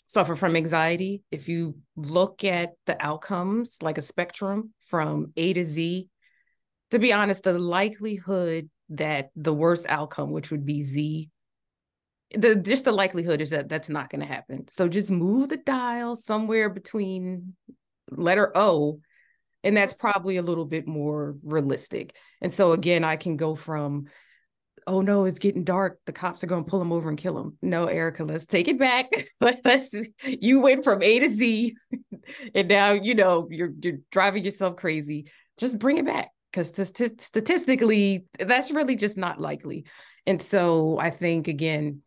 suffer 0.07 0.35
from 0.35 0.55
anxiety. 0.55 1.21
If 1.29 1.47
you 1.47 1.77
look 1.95 2.43
at 2.43 2.71
the 2.87 2.97
outcomes 2.99 3.77
like 3.81 3.97
a 3.99 4.01
spectrum 4.01 4.73
from 4.81 5.33
A 5.37 5.53
to 5.53 5.63
Z, 5.63 6.09
to 6.91 6.99
be 6.99 7.13
honest, 7.13 7.43
the 7.43 7.57
likelihood 7.57 8.69
that 8.89 9.29
the 9.35 9.53
worst 9.53 9.85
outcome, 9.89 10.31
which 10.31 10.51
would 10.51 10.65
be 10.65 10.83
Z, 10.83 11.29
the 12.35 12.55
just 12.55 12.85
the 12.85 12.91
likelihood 12.91 13.41
is 13.41 13.51
that 13.51 13.69
that's 13.69 13.89
not 13.89 14.09
going 14.09 14.21
to 14.21 14.27
happen. 14.27 14.67
So 14.67 14.87
just 14.87 15.11
move 15.11 15.49
the 15.49 15.57
dial 15.57 16.15
somewhere 16.15 16.69
between 16.69 17.55
letter 18.11 18.51
O, 18.55 18.99
and 19.63 19.75
that's 19.75 19.93
probably 19.93 20.37
a 20.37 20.41
little 20.41 20.65
bit 20.65 20.87
more 20.87 21.35
realistic. 21.43 22.15
And 22.41 22.51
so 22.51 22.73
again, 22.73 23.03
I 23.03 23.15
can 23.15 23.37
go 23.37 23.55
from 23.55 24.05
oh 24.85 25.01
no, 25.01 25.25
it's 25.25 25.39
getting 25.39 25.65
dark. 25.65 25.99
The 26.05 26.13
cops 26.13 26.43
are 26.43 26.47
going 26.47 26.63
to 26.63 26.69
pull 26.69 26.81
him 26.81 26.93
over 26.93 27.09
and 27.09 27.17
kill 27.17 27.37
him. 27.37 27.57
No, 27.61 27.87
Erika, 27.87 28.23
let's 28.23 28.45
take 28.45 28.69
it 28.69 28.79
back. 28.79 29.09
let's 29.41 29.93
you 30.23 30.61
went 30.61 30.85
from 30.85 31.01
A 31.03 31.19
to 31.19 31.29
Z 31.29 31.75
and 32.55 32.67
now 32.69 32.91
you 32.91 33.15
know 33.15 33.47
you're 33.51 33.73
you're 33.81 33.99
driving 34.11 34.45
yourself 34.45 34.77
crazy. 34.77 35.29
Just 35.57 35.79
bring 35.79 35.97
it 35.97 36.05
back 36.05 36.29
because 36.57 36.89
st- 36.89 37.21
statistically 37.21 38.25
that's 38.39 38.71
really 38.71 38.95
just 38.95 39.17
not 39.17 39.39
likely. 39.39 39.85
And 40.25 40.41
so 40.41 40.99
i 40.99 41.09
think 41.09 41.47
again 41.47 42.01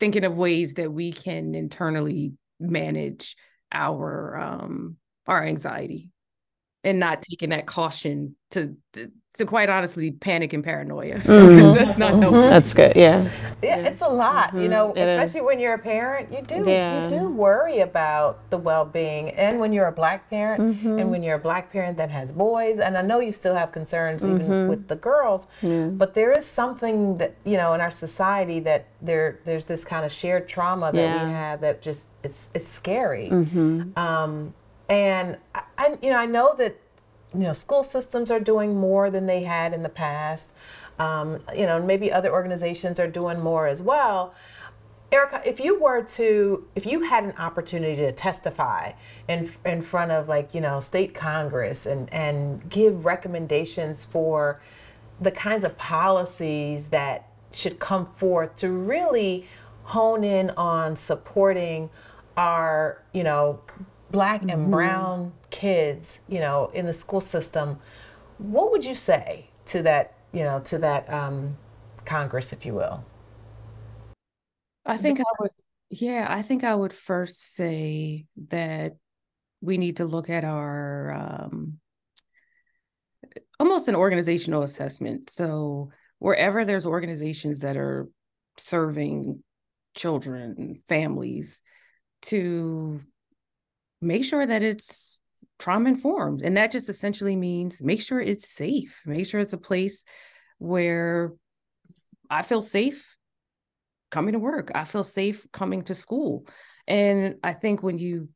thinking 0.00 0.24
of 0.24 0.36
ways 0.36 0.74
that 0.74 0.92
we 0.92 1.12
can 1.12 1.54
internally 1.54 2.32
manage 2.58 3.36
our 3.70 4.36
um 4.36 4.96
our 5.28 5.44
anxiety 5.44 6.10
and 6.86 7.00
not 7.00 7.20
taking 7.20 7.50
that 7.50 7.66
caution 7.66 8.34
to, 8.52 8.76
to 8.92 9.10
to 9.34 9.44
quite 9.44 9.68
honestly 9.68 10.10
panic 10.10 10.54
and 10.54 10.64
paranoia 10.64 11.16
mm-hmm. 11.18 11.74
that's 11.74 11.98
not 11.98 12.14
helpful. 12.14 12.40
That's 12.40 12.72
good. 12.72 12.94
Yeah. 12.96 13.30
Yeah, 13.62 13.78
it's 13.78 14.00
a 14.00 14.08
lot, 14.08 14.48
mm-hmm. 14.48 14.62
you 14.62 14.68
know, 14.68 14.92
it 14.92 15.02
especially 15.02 15.40
is. 15.40 15.46
when 15.46 15.60
you're 15.60 15.74
a 15.74 15.78
parent, 15.78 16.32
you 16.32 16.40
do 16.42 16.70
yeah. 16.70 17.04
you 17.04 17.10
do 17.10 17.28
worry 17.28 17.80
about 17.80 18.48
the 18.50 18.56
well-being 18.56 19.30
and 19.30 19.60
when 19.60 19.72
you're 19.72 19.88
a 19.88 19.92
black 19.92 20.30
parent 20.30 20.62
mm-hmm. 20.62 20.98
and 20.98 21.10
when 21.10 21.22
you're 21.22 21.36
a 21.36 21.38
black 21.38 21.70
parent 21.70 21.98
that 21.98 22.10
has 22.10 22.32
boys 22.32 22.78
and 22.78 22.96
I 22.96 23.02
know 23.02 23.20
you 23.20 23.32
still 23.32 23.54
have 23.54 23.72
concerns 23.72 24.24
even 24.24 24.40
mm-hmm. 24.40 24.68
with 24.68 24.88
the 24.88 24.96
girls, 24.96 25.48
yeah. 25.60 25.86
but 25.86 26.14
there 26.14 26.32
is 26.32 26.46
something 26.46 27.18
that, 27.18 27.34
you 27.44 27.58
know, 27.58 27.74
in 27.74 27.82
our 27.82 27.90
society 27.90 28.60
that 28.60 28.86
there 29.02 29.40
there's 29.44 29.66
this 29.66 29.84
kind 29.84 30.06
of 30.06 30.12
shared 30.12 30.48
trauma 30.48 30.92
that 30.92 30.98
yeah. 30.98 31.26
we 31.26 31.32
have 31.32 31.60
that 31.60 31.82
just 31.82 32.06
it's 32.22 32.48
it's 32.54 32.68
scary. 32.68 33.28
Mm-hmm. 33.30 33.98
Um, 33.98 34.54
and 34.88 35.38
I, 35.54 35.96
you 36.02 36.10
know, 36.10 36.16
I 36.16 36.26
know 36.26 36.54
that 36.56 36.80
you 37.34 37.40
know 37.40 37.52
school 37.52 37.82
systems 37.82 38.30
are 38.30 38.40
doing 38.40 38.76
more 38.76 39.10
than 39.10 39.26
they 39.26 39.42
had 39.42 39.72
in 39.74 39.82
the 39.82 39.88
past. 39.88 40.52
Um, 40.98 41.40
you 41.54 41.66
know, 41.66 41.82
maybe 41.82 42.10
other 42.10 42.32
organizations 42.32 42.98
are 42.98 43.08
doing 43.08 43.40
more 43.40 43.66
as 43.66 43.82
well. 43.82 44.34
Erika, 45.12 45.40
if 45.44 45.60
you 45.60 45.80
were 45.80 46.02
to, 46.02 46.66
if 46.74 46.84
you 46.84 47.02
had 47.02 47.24
an 47.24 47.34
opportunity 47.38 47.96
to 47.96 48.12
testify 48.12 48.92
in 49.28 49.52
in 49.64 49.82
front 49.82 50.10
of 50.10 50.28
like 50.28 50.54
you 50.54 50.60
know 50.60 50.80
state 50.80 51.14
Congress 51.14 51.86
and 51.86 52.12
and 52.12 52.68
give 52.68 53.04
recommendations 53.04 54.04
for 54.04 54.60
the 55.20 55.30
kinds 55.30 55.64
of 55.64 55.78
policies 55.78 56.86
that 56.86 57.28
should 57.52 57.78
come 57.78 58.06
forth 58.16 58.56
to 58.56 58.70
really 58.70 59.46
hone 59.84 60.24
in 60.24 60.50
on 60.50 60.96
supporting 60.96 61.88
our 62.36 63.02
you 63.12 63.22
know 63.22 63.60
black 64.10 64.42
and 64.42 64.50
mm-hmm. 64.50 64.70
brown 64.70 65.32
kids, 65.50 66.20
you 66.28 66.40
know, 66.40 66.70
in 66.74 66.86
the 66.86 66.92
school 66.92 67.20
system, 67.20 67.78
what 68.38 68.70
would 68.70 68.84
you 68.84 68.94
say 68.94 69.50
to 69.66 69.82
that, 69.82 70.14
you 70.32 70.44
know, 70.44 70.60
to 70.60 70.78
that 70.78 71.12
um, 71.12 71.56
Congress, 72.04 72.52
if 72.52 72.64
you 72.64 72.74
will? 72.74 73.04
I 74.84 74.96
think 74.96 75.20
I 75.20 75.24
would, 75.40 75.50
yeah, 75.90 76.26
I 76.28 76.42
think 76.42 76.62
I 76.62 76.74
would 76.74 76.92
first 76.92 77.54
say 77.54 78.26
that 78.48 78.96
we 79.60 79.78
need 79.78 79.96
to 79.96 80.04
look 80.04 80.30
at 80.30 80.44
our 80.44 81.12
um, 81.12 81.78
almost 83.58 83.88
an 83.88 83.96
organizational 83.96 84.62
assessment. 84.62 85.30
So 85.30 85.90
wherever 86.18 86.64
there's 86.64 86.86
organizations 86.86 87.60
that 87.60 87.76
are 87.76 88.08
serving 88.58 89.42
children, 89.94 90.54
and 90.58 90.78
families, 90.84 91.62
to 92.22 93.00
make 94.06 94.24
sure 94.24 94.46
that 94.46 94.62
it's 94.62 95.18
trauma 95.58 95.88
informed. 95.88 96.42
And 96.42 96.56
that 96.56 96.70
just 96.70 96.88
essentially 96.88 97.36
means 97.36 97.82
make 97.82 98.02
sure 98.02 98.20
it's 98.20 98.48
safe, 98.48 99.02
make 99.06 99.26
sure 99.26 99.40
it's 99.40 99.52
a 99.52 99.58
place 99.58 100.04
where 100.58 101.32
I 102.30 102.42
feel 102.42 102.62
safe 102.62 103.16
coming 104.10 104.32
to 104.32 104.38
work, 104.38 104.70
I 104.74 104.84
feel 104.84 105.04
safe 105.04 105.46
coming 105.52 105.82
to 105.84 105.94
school. 105.94 106.46
And 106.86 107.36
I 107.42 107.52
think 107.52 107.82
when 107.82 107.98
you 107.98 108.28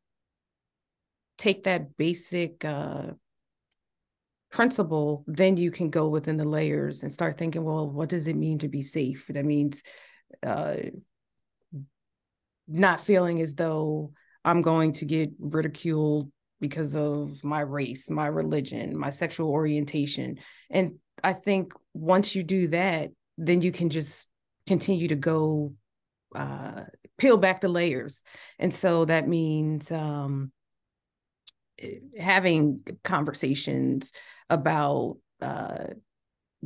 take 1.38 1.64
that 1.64 1.96
basic 1.96 2.64
uh, 2.64 3.12
principle, 4.50 5.24
then 5.26 5.56
you 5.56 5.70
can 5.70 5.90
go 5.90 6.08
within 6.08 6.36
the 6.36 6.44
layers 6.44 7.02
and 7.02 7.12
start 7.12 7.38
thinking, 7.38 7.64
well, 7.64 7.88
what 7.88 8.08
does 8.08 8.28
it 8.28 8.36
mean 8.36 8.58
to 8.58 8.68
be 8.68 8.82
safe? 8.82 9.26
That 9.28 9.44
means 9.44 9.82
uh, 10.44 10.76
not 12.66 13.00
feeling 13.00 13.40
as 13.40 13.54
though 13.54 14.12
I'm 14.44 14.62
going 14.62 14.92
to 14.92 15.04
get 15.04 15.30
ridiculed 15.38 16.30
because 16.60 16.94
of 16.94 17.42
my 17.42 17.60
race, 17.60 18.10
my 18.10 18.26
religion, 18.26 18.96
my 18.98 19.10
sexual 19.10 19.50
orientation. 19.50 20.38
And 20.70 20.98
I 21.24 21.32
think 21.32 21.72
once 21.94 22.34
you 22.34 22.42
do 22.42 22.68
that, 22.68 23.10
then 23.38 23.62
you 23.62 23.72
can 23.72 23.90
just 23.90 24.28
continue 24.66 25.08
to 25.08 25.16
go 25.16 25.74
uh, 26.34 26.82
peel 27.18 27.36
back 27.36 27.60
the 27.60 27.68
layers. 27.68 28.22
And 28.58 28.72
so 28.72 29.04
that 29.06 29.26
means 29.26 29.90
um, 29.90 30.52
having 32.18 32.80
conversations 33.02 34.12
about 34.48 35.16
uh, 35.40 35.84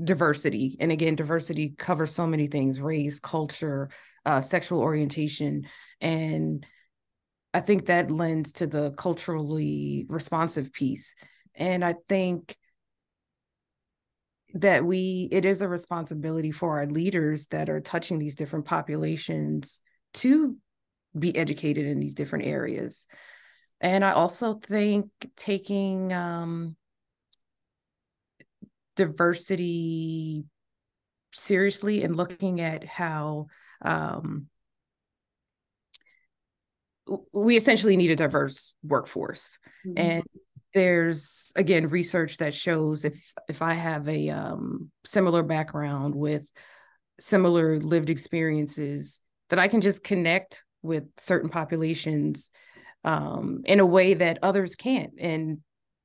diversity. 0.02 0.76
And 0.80 0.90
again, 0.90 1.14
diversity 1.14 1.74
covers 1.78 2.12
so 2.12 2.26
many 2.26 2.48
things 2.48 2.80
race, 2.80 3.20
culture, 3.20 3.90
uh, 4.26 4.40
sexual 4.40 4.80
orientation. 4.80 5.66
And 6.00 6.66
I 7.55 7.61
think 7.61 7.87
that 7.87 8.11
lends 8.11 8.53
to 8.55 8.67
the 8.67 8.90
culturally 8.90 10.07
responsive 10.09 10.73
piece. 10.73 11.14
And 11.55 11.85
I 11.85 11.95
think 12.09 12.57
that 14.55 14.85
we, 14.85 15.29
it 15.31 15.45
is 15.45 15.62
a 15.62 15.69
responsibility 15.69 16.51
for 16.51 16.81
our 16.81 16.87
leaders 16.87 17.47
that 17.49 17.71
are 17.71 17.81
touching 17.81 18.19
these 18.19 18.35
different 18.35 18.64
populations 18.64 19.83
to 20.14 20.57
be 21.17 21.37
educated 21.37 21.87
in 21.87 22.01
these 22.01 22.14
different 22.14 22.45
areas. 22.47 23.07
And 23.81 24.05
I 24.05 24.12
also 24.12 24.55
think 24.55 25.07
taking 25.37 26.12
um, 26.12 26.77
diversity 28.97 30.45
seriously 31.33 32.03
and 32.03 32.17
looking 32.17 32.61
at 32.61 32.83
how 32.85 33.47
um, 33.81 34.47
we 37.33 37.57
essentially 37.57 37.97
need 37.97 38.11
a 38.11 38.17
diverse 38.17 38.75
workforce. 38.83 39.59
Mm-hmm. 39.87 39.99
and 39.99 40.23
there's 40.73 41.53
again 41.55 41.87
research 41.87 42.38
that 42.38 42.53
shows 42.53 43.05
if 43.05 43.14
if 43.49 43.62
i 43.62 43.75
have 43.75 44.09
a 44.09 44.31
um, 44.31 44.90
similar 45.05 45.43
background 45.43 46.14
with 46.14 46.51
similar 47.21 47.79
lived 47.79 48.11
experiences 48.11 49.21
that 49.51 49.59
i 49.59 49.69
can 49.69 49.81
just 49.81 50.03
connect 50.03 50.64
with 50.83 51.05
certain 51.19 51.49
populations 51.49 52.51
um, 53.05 53.62
in 53.64 53.81
a 53.81 53.87
way 53.87 54.14
that 54.14 54.38
others 54.43 54.75
can't. 54.75 55.12
And 55.19 55.59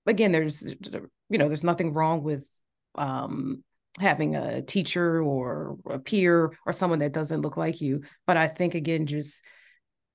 again 0.06 0.32
there's 0.32 0.64
you 0.64 1.38
know 1.38 1.48
there's 1.48 1.64
nothing 1.64 1.94
wrong 1.94 2.24
with 2.24 2.50
um, 2.96 3.64
having 4.00 4.36
a 4.36 4.62
teacher 4.62 5.22
or 5.22 5.78
a 5.90 6.00
peer 6.00 6.52
or 6.66 6.74
someone 6.74 7.00
that 7.00 7.14
doesn't 7.14 7.42
look 7.42 7.58
like 7.58 7.82
you. 7.82 8.02
But 8.28 8.38
i 8.38 8.48
think 8.48 8.76
again 8.76 9.06
just 9.06 9.44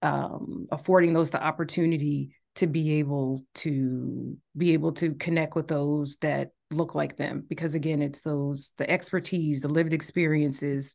um, 0.04 0.66
affording 0.70 1.14
those 1.14 1.30
the 1.30 1.42
opportunity 1.42 2.36
to 2.56 2.66
be 2.66 2.98
able 2.98 3.44
to 3.54 4.36
be 4.56 4.74
able 4.74 4.92
to 4.92 5.14
connect 5.14 5.56
with 5.56 5.66
those 5.66 6.18
that 6.18 6.50
look 6.70 6.94
like 6.94 7.16
them 7.16 7.42
because 7.48 7.74
again 7.74 8.02
it's 8.02 8.20
those 8.20 8.72
the 8.76 8.88
expertise 8.88 9.60
the 9.60 9.68
lived 9.68 9.92
experiences 9.92 10.94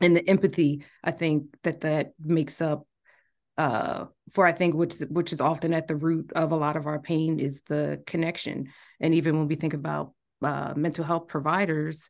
and 0.00 0.16
the 0.16 0.28
empathy 0.28 0.84
i 1.04 1.10
think 1.10 1.44
that 1.62 1.80
that 1.82 2.12
makes 2.22 2.60
up 2.60 2.84
uh, 3.58 4.06
for 4.32 4.44
i 4.44 4.52
think 4.52 4.74
which 4.74 4.96
which 5.08 5.32
is 5.32 5.40
often 5.40 5.72
at 5.72 5.86
the 5.86 5.96
root 5.96 6.32
of 6.34 6.50
a 6.50 6.56
lot 6.56 6.76
of 6.76 6.86
our 6.86 6.98
pain 6.98 7.38
is 7.38 7.62
the 7.68 8.02
connection 8.06 8.68
and 8.98 9.14
even 9.14 9.38
when 9.38 9.46
we 9.46 9.54
think 9.54 9.74
about 9.74 10.12
uh, 10.42 10.72
mental 10.74 11.04
health 11.04 11.28
providers 11.28 12.08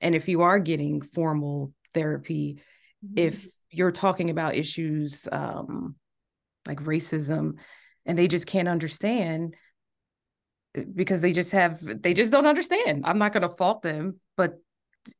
and 0.00 0.14
if 0.14 0.28
you 0.28 0.42
are 0.42 0.58
getting 0.58 1.00
formal 1.00 1.72
therapy 1.92 2.60
mm-hmm. 3.04 3.18
if 3.18 3.46
you're 3.70 3.92
talking 3.92 4.30
about 4.30 4.54
issues 4.54 5.28
um, 5.32 5.94
like 6.66 6.82
racism 6.82 7.54
and 8.06 8.18
they 8.18 8.28
just 8.28 8.46
can't 8.46 8.68
understand 8.68 9.54
eh, 10.74 10.84
because 10.94 11.20
they 11.20 11.32
just 11.32 11.52
have 11.52 11.80
they 12.02 12.14
just 12.14 12.32
don't 12.32 12.46
understand. 12.46 13.04
I'm 13.06 13.18
not 13.18 13.32
going 13.32 13.48
to 13.48 13.56
fault 13.56 13.82
them 13.82 14.20
but 14.36 14.58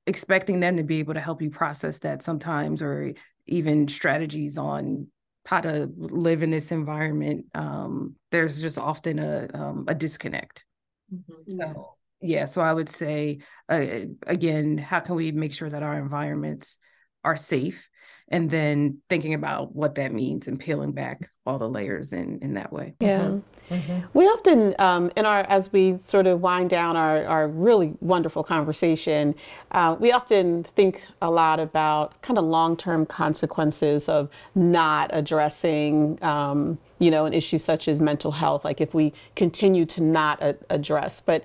expecting 0.07 0.61
them 0.61 0.77
to 0.77 0.83
be 0.83 0.99
able 0.99 1.15
to 1.15 1.21
help 1.21 1.41
you 1.43 1.51
process 1.51 1.99
that 2.01 2.23
sometimes 2.23 2.83
or 2.83 3.13
even 3.47 3.89
strategies 3.89 4.59
on 4.59 5.07
how 5.47 5.61
to 5.61 5.91
live 5.97 6.43
in 6.43 6.51
this 6.51 6.71
environment 6.71 7.47
um, 7.55 8.15
there's 8.31 8.61
just 8.61 8.79
often 8.79 9.19
a 9.19 9.49
um, 9.55 9.85
a 9.89 9.95
disconnect. 9.95 10.65
Mm-hmm. 11.13 11.51
so 11.51 11.97
yeah 12.21 12.45
so 12.45 12.61
i 12.61 12.73
would 12.73 12.89
say 12.89 13.41
uh, 13.69 13.85
again 14.27 14.79
how 14.79 15.01
can 15.01 15.17
we 15.17 15.33
make 15.33 15.53
sure 15.53 15.69
that 15.69 15.83
our 15.83 15.99
environments 15.99 16.79
are 17.25 17.35
safe 17.35 17.89
and 18.31 18.49
then 18.49 18.99
thinking 19.09 19.35
about 19.35 19.75
what 19.75 19.95
that 19.97 20.13
means 20.13 20.47
and 20.49 20.59
peeling 20.59 20.93
back 20.93 21.31
all 21.47 21.59
the 21.59 21.69
layers 21.69 22.13
in 22.13 22.39
in 22.43 22.55
that 22.55 22.73
way 22.73 22.95
yeah 23.01 23.23
mm-hmm. 23.23 23.75
Mm-hmm. 23.75 24.19
we 24.19 24.25
often 24.27 24.75
um, 24.79 25.11
in 25.17 25.27
our 25.27 25.41
as 25.43 25.73
we 25.73 25.97
sort 25.99 26.27
of 26.27 26.41
wind 26.41 26.71
down 26.71 26.97
our, 26.97 27.25
our 27.25 27.49
really 27.49 27.95
wonderful 28.01 28.43
conversation 28.45 29.35
uh, 29.73 29.97
we 29.99 30.13
often 30.13 30.65
think 30.77 31.03
a 31.23 31.31
lot 31.31 31.61
about 31.61 32.21
kind 32.23 32.39
of 32.39 32.45
long-term 32.45 33.07
consequences 33.07 34.09
of 34.09 34.29
not 34.55 35.11
addressing 35.13 36.23
um, 36.23 36.79
you 36.99 37.11
know 37.11 37.25
an 37.25 37.33
issue 37.33 37.59
such 37.59 37.89
as 37.89 38.01
mental 38.01 38.31
health 38.31 38.65
like 38.65 38.81
if 38.81 38.95
we 38.95 39.13
continue 39.35 39.85
to 39.87 40.03
not 40.03 40.41
a- 40.43 40.57
address 40.69 41.21
but 41.21 41.45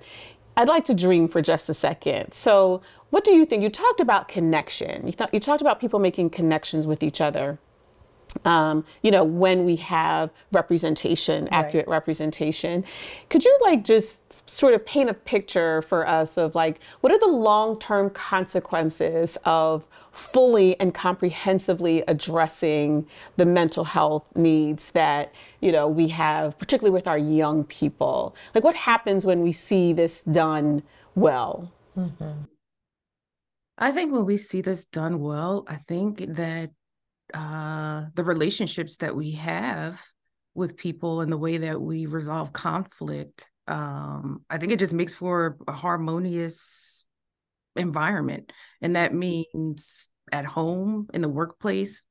I'd 0.56 0.68
like 0.68 0.86
to 0.86 0.94
dream 0.94 1.28
for 1.28 1.42
just 1.42 1.68
a 1.68 1.74
second. 1.74 2.32
So, 2.32 2.80
what 3.10 3.24
do 3.24 3.32
you 3.32 3.44
think? 3.44 3.62
You 3.62 3.70
talked 3.70 4.00
about 4.00 4.28
connection. 4.28 5.06
You, 5.06 5.12
th- 5.12 5.30
you 5.32 5.40
talked 5.40 5.60
about 5.60 5.80
people 5.80 5.98
making 5.98 6.30
connections 6.30 6.86
with 6.86 7.02
each 7.02 7.20
other. 7.20 7.58
Um, 8.44 8.84
you 9.02 9.10
know, 9.10 9.24
when 9.24 9.64
we 9.64 9.76
have 9.76 10.30
representation, 10.52 11.44
right. 11.44 11.52
accurate 11.52 11.88
representation. 11.88 12.84
Could 13.28 13.44
you 13.44 13.58
like 13.62 13.84
just 13.84 14.48
sort 14.48 14.74
of 14.74 14.84
paint 14.84 15.08
a 15.08 15.14
picture 15.14 15.82
for 15.82 16.06
us 16.06 16.36
of 16.36 16.54
like 16.54 16.80
what 17.00 17.12
are 17.12 17.18
the 17.18 17.28
long 17.28 17.78
term 17.78 18.10
consequences 18.10 19.38
of 19.44 19.86
fully 20.16 20.78
and 20.80 20.94
comprehensively 20.94 22.02
addressing 22.08 23.06
the 23.36 23.44
mental 23.44 23.84
health 23.84 24.26
needs 24.34 24.92
that 24.92 25.30
you 25.60 25.70
know 25.70 25.86
we 25.86 26.08
have 26.08 26.58
particularly 26.58 26.92
with 26.92 27.06
our 27.06 27.18
young 27.18 27.62
people 27.64 28.34
like 28.54 28.64
what 28.64 28.74
happens 28.74 29.26
when 29.26 29.42
we 29.42 29.52
see 29.52 29.92
this 29.92 30.22
done 30.22 30.82
well 31.16 31.70
mm-hmm. 31.96 32.32
i 33.76 33.92
think 33.92 34.10
when 34.10 34.24
we 34.24 34.38
see 34.38 34.62
this 34.62 34.86
done 34.86 35.20
well 35.20 35.64
i 35.68 35.76
think 35.76 36.24
that 36.28 36.70
uh, 37.34 38.04
the 38.14 38.24
relationships 38.24 38.96
that 38.98 39.14
we 39.14 39.32
have 39.32 40.00
with 40.54 40.78
people 40.78 41.20
and 41.20 41.30
the 41.30 41.36
way 41.36 41.58
that 41.58 41.78
we 41.78 42.06
resolve 42.06 42.54
conflict 42.54 43.50
um, 43.68 44.42
i 44.48 44.56
think 44.56 44.72
it 44.72 44.78
just 44.78 44.94
makes 44.94 45.14
for 45.14 45.58
a 45.68 45.72
harmonious 45.72 46.85
environment. 47.76 48.52
And 48.82 48.96
that 48.96 49.14
means 49.14 50.08
at 50.32 50.44
home 50.44 51.08
in 51.14 51.22
the 51.22 51.28
workplace 51.28 52.02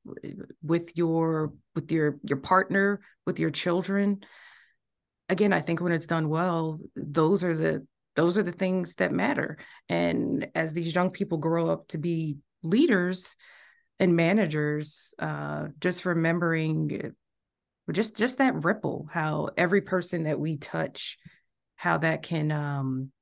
with 0.62 0.96
your 0.96 1.52
with 1.74 1.92
your 1.92 2.18
your 2.22 2.38
partner 2.38 3.00
with 3.26 3.38
your 3.38 3.50
children. 3.50 4.20
Again 5.28 5.52
i 5.52 5.60
think 5.60 5.80
when 5.80 5.92
it's 5.92 6.06
done 6.06 6.28
well 6.28 6.80
those 6.94 7.44
are 7.44 7.54
the 7.54 7.86
those 8.16 8.38
are 8.38 8.42
the 8.42 8.52
things 8.52 8.94
that 8.94 9.12
matter. 9.12 9.58
And 9.88 10.48
as 10.54 10.72
these 10.72 10.94
young 10.94 11.10
people 11.10 11.38
grow 11.38 11.68
up 11.68 11.86
to 11.88 11.98
be 11.98 12.38
leaders 12.62 13.36
and 14.00 14.16
managers 14.16 15.14
uh, 15.18 15.68
just 15.78 16.04
remembering 16.04 17.12
just 17.92 18.16
just 18.16 18.38
that 18.38 18.64
ripple 18.64 19.06
how 19.12 19.48
every 19.56 19.80
person 19.80 20.24
that 20.24 20.40
we 20.40 20.56
touch 20.56 21.18
how 21.76 21.96
that 21.96 22.22
can 22.24 22.50
um 22.50 23.12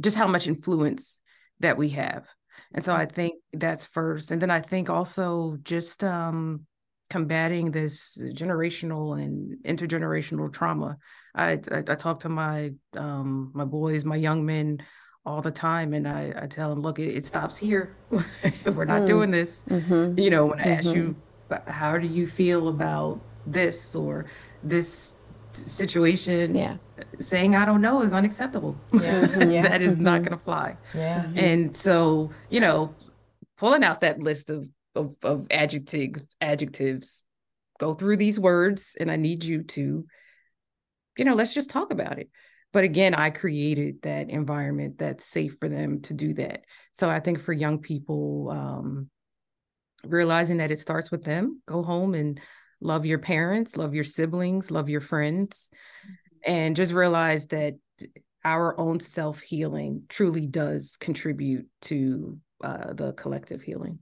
just 0.00 0.16
how 0.16 0.26
much 0.26 0.46
influence 0.46 1.20
that 1.62 1.76
we 1.76 1.88
have. 1.90 2.26
And 2.74 2.84
so 2.84 2.94
I 2.94 3.06
think 3.06 3.34
that's 3.52 3.84
first. 3.84 4.30
And 4.30 4.40
then 4.40 4.50
I 4.50 4.60
think 4.60 4.90
also 4.90 5.56
just 5.62 6.04
um, 6.04 6.66
combating 7.10 7.70
this 7.70 8.16
generational 8.34 9.22
and 9.22 9.56
intergenerational 9.64 10.52
trauma. 10.52 10.96
I, 11.34 11.52
I, 11.70 11.78
I 11.78 11.94
talk 11.94 12.20
to 12.20 12.28
my 12.28 12.72
um, 12.96 13.50
my 13.54 13.64
boys, 13.64 14.04
my 14.04 14.16
young 14.16 14.44
men 14.44 14.82
all 15.24 15.40
the 15.40 15.50
time, 15.50 15.94
and 15.94 16.08
I, 16.08 16.32
I 16.42 16.46
tell 16.46 16.70
them, 16.70 16.80
look, 16.80 16.98
it, 16.98 17.14
it 17.16 17.24
stops 17.24 17.56
here. 17.56 17.96
If 18.42 18.66
We're 18.76 18.84
not 18.84 19.02
mm. 19.02 19.06
doing 19.06 19.30
this. 19.30 19.64
Mm-hmm. 19.68 20.18
You 20.18 20.30
know, 20.30 20.46
when 20.46 20.60
I 20.60 20.64
mm-hmm. 20.64 20.88
ask 20.88 20.96
you, 20.96 21.16
how 21.66 21.98
do 21.98 22.08
you 22.08 22.26
feel 22.26 22.68
about 22.68 23.20
this 23.46 23.94
or 23.94 24.26
this 24.62 25.12
situation, 25.52 26.54
yeah. 26.54 26.76
Saying 27.20 27.54
I 27.56 27.64
don't 27.64 27.80
know 27.80 28.02
is 28.02 28.12
unacceptable. 28.12 28.76
Yeah. 28.92 29.26
Yeah. 29.50 29.62
that 29.62 29.82
is 29.82 29.98
not 29.98 30.20
Mhm. 30.20 30.24
going 30.24 30.38
to 30.38 30.44
fly. 30.44 30.76
Yeah. 30.94 31.26
And 31.34 31.76
so, 31.76 32.30
you 32.50 32.60
know, 32.60 32.94
pulling 33.58 33.84
out 33.84 34.00
that 34.00 34.18
list 34.20 34.50
of 34.50 34.68
of, 34.94 35.16
of 35.22 35.46
adjectives, 35.50 36.22
adjectives, 36.40 37.22
go 37.80 37.94
through 37.94 38.18
these 38.18 38.38
words, 38.38 38.94
and 39.00 39.10
I 39.10 39.16
need 39.16 39.42
you 39.42 39.62
to, 39.62 40.04
you 41.16 41.24
know, 41.24 41.34
let's 41.34 41.54
just 41.54 41.70
talk 41.70 41.90
about 41.90 42.18
it. 42.18 42.28
But 42.74 42.84
again, 42.84 43.14
I 43.14 43.30
created 43.30 44.02
that 44.02 44.28
environment 44.30 44.98
that's 44.98 45.24
safe 45.24 45.56
for 45.60 45.68
them 45.68 46.00
to 46.02 46.14
do 46.14 46.34
that. 46.34 46.64
So 46.92 47.08
I 47.08 47.20
think 47.20 47.40
for 47.40 47.52
young 47.54 47.78
people, 47.78 48.50
um, 48.50 49.10
realizing 50.04 50.58
that 50.58 50.70
it 50.70 50.78
starts 50.78 51.10
with 51.10 51.24
them, 51.24 51.62
go 51.66 51.82
home 51.82 52.14
and 52.14 52.40
love 52.80 53.06
your 53.06 53.18
parents, 53.18 53.76
love 53.76 53.94
your 53.94 54.04
siblings, 54.04 54.70
love 54.70 54.88
your 54.88 55.00
friends, 55.00 55.70
and 56.44 56.76
just 56.76 56.92
realize 56.92 57.46
that 57.48 57.74
our 58.44 58.78
own 58.78 59.00
self 59.00 59.40
healing 59.40 60.02
truly 60.08 60.46
does 60.46 60.96
contribute 60.98 61.66
to 61.82 62.38
uh, 62.62 62.92
the 62.92 63.12
collective 63.12 63.62
healing. 63.62 63.98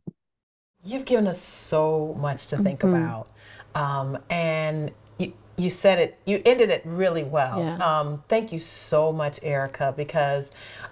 You've 0.82 1.04
given 1.04 1.26
us 1.26 1.40
so 1.40 2.16
much 2.18 2.46
to 2.48 2.56
think 2.58 2.80
Mhm. 2.80 2.88
about. 2.90 3.28
Um, 3.74 4.18
and 4.30 4.90
you, 5.18 5.34
you 5.56 5.68
said 5.68 5.98
it, 5.98 6.18
you 6.24 6.40
ended 6.46 6.70
it 6.70 6.80
really 6.86 7.22
well. 7.22 7.58
Yeah. 7.60 7.76
Um, 7.76 8.24
thank 8.28 8.50
you 8.50 8.58
so 8.58 9.12
much, 9.12 9.38
Erika, 9.42 9.92
because 9.94 10.46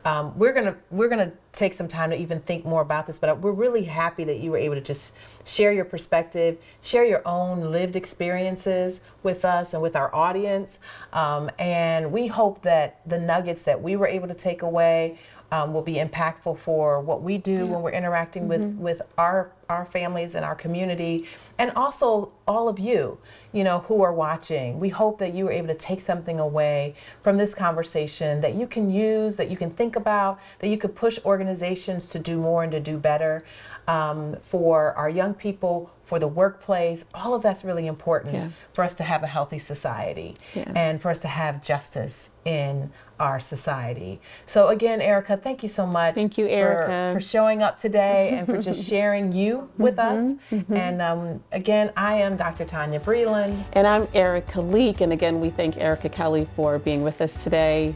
um, 0.05 0.39
we're 0.39 0.53
gonna 0.53 0.77
we're 0.91 1.09
gonna 1.09 1.33
take 1.53 1.73
some 1.73 1.89
time 1.89 2.11
to 2.11 2.17
even 2.17 2.41
think 2.41 2.67
more 2.67 2.83
about 2.83 3.07
this. 3.07 3.19
But 3.19 3.41
we're 3.41 3.53
really 3.53 3.85
happy 3.85 4.25
that 4.25 4.41
you 4.41 4.51
were 4.51 4.59
able 4.59 4.75
to 4.75 4.81
just 4.83 5.15
share 5.49 5.73
your 5.73 5.85
perspective, 5.85 6.59
share 6.83 7.05
your 7.05 7.23
own 7.27 7.73
lived 7.73 7.97
experiences 7.97 9.01
with 9.23 9.45
us 9.45 9.73
and 9.73 9.83
with 9.83 9.97
our 9.97 10.15
audience. 10.15 10.79
Um, 11.13 11.51
and 11.59 12.13
we 12.13 12.27
hope 12.27 12.63
that 12.63 13.01
the 13.07 13.19
nuggets 13.19 13.63
that 13.63 13.83
we 13.83 13.97
were 13.97 14.07
able 14.07 14.29
to 14.29 14.35
take 14.35 14.63
away 14.63 15.19
um, 15.51 15.73
will 15.73 15.83
be 15.83 15.95
impactful 15.95 16.59
for 16.59 17.01
what 17.01 17.23
we 17.23 17.39
do 17.39 17.67
when 17.67 17.81
we're 17.81 17.93
interacting 17.93 18.49
with 18.49 18.63
with 18.77 19.01
our 19.17 19.51
our 19.71 19.87
families 19.87 20.35
and 20.35 20.45
our 20.45 20.55
community, 20.55 21.27
and 21.59 21.71
also 21.73 22.33
all 22.47 22.69
of 22.69 22.79
you, 22.79 23.19
you 23.53 23.65
know, 23.65 23.81
who 23.81 24.03
are 24.03 24.13
watching. 24.13 24.79
We 24.79 24.89
hope 24.89 25.19
that 25.19 25.35
you 25.35 25.45
were 25.45 25.53
able 25.53 25.69
to 25.69 25.75
take 25.75 26.01
something 26.01 26.39
away 26.39 26.95
from 27.23 27.37
this 27.37 27.55
conversation 27.55 28.41
that 28.41 28.55
you 28.55 28.67
can 28.67 28.91
use, 28.91 29.37
that 29.37 29.51
you 29.51 29.57
can 29.57 29.71
think 29.71 29.97
about, 29.97 30.39
that 30.59 30.69
you 30.69 30.79
could 30.79 30.95
push 30.95 31.19
organizations 31.25 32.09
to 32.11 32.19
do 32.19 32.39
more 32.39 32.63
and 32.63 32.73
to 32.73 32.81
do 32.81 32.97
better 32.99 33.45
um, 33.88 34.37
for 34.42 34.92
our 34.94 35.09
young 35.11 35.35
people, 35.35 35.90
for 36.05 36.18
the 36.18 36.29
workplace. 36.29 37.05
All 37.14 37.35
of 37.35 37.42
that's 37.42 37.64
really 37.64 37.87
important 37.87 38.35
Yeah. 38.35 38.48
for 38.72 38.85
us 38.85 38.94
to 38.94 39.03
have 39.03 39.22
a 39.22 39.27
healthy 39.27 39.59
society 39.59 40.37
Yeah. 40.55 40.70
and 40.77 41.03
for 41.03 41.11
us 41.11 41.18
to 41.20 41.29
have 41.29 41.62
justice 41.62 42.31
in 42.44 42.90
our 43.18 43.40
society. 43.40 44.20
So 44.46 44.68
again, 44.68 45.01
Erika, 45.03 45.37
thank 45.37 45.62
you 45.62 45.68
so 45.68 45.85
much. 45.87 46.14
Thank 46.14 46.38
you, 46.38 46.46
Erika. 46.46 47.11
for, 47.12 47.20
showing 47.20 47.62
up 47.62 47.79
today 47.79 48.31
and 48.38 48.46
for 48.46 48.62
just 48.62 48.87
sharing 48.88 49.33
you 49.33 49.68
with 49.77 49.98
us. 49.98 50.35
And 50.70 51.03
um, 51.03 51.42
again, 51.53 51.92
I 51.96 52.14
am 52.14 52.37
Dr. 52.37 52.64
Tonya 52.64 53.01
Breland. 53.03 53.64
And 53.72 53.87
I'm 53.87 54.07
Erika 54.14 54.61
Leak. 54.61 55.01
And 55.01 55.12
again, 55.12 55.40
we 55.40 55.51
thank 55.51 55.77
Erika 55.79 56.09
Kelley 56.09 56.46
for 56.57 56.79
being 56.79 57.03
with 57.03 57.20
us 57.20 57.42
today. 57.42 57.94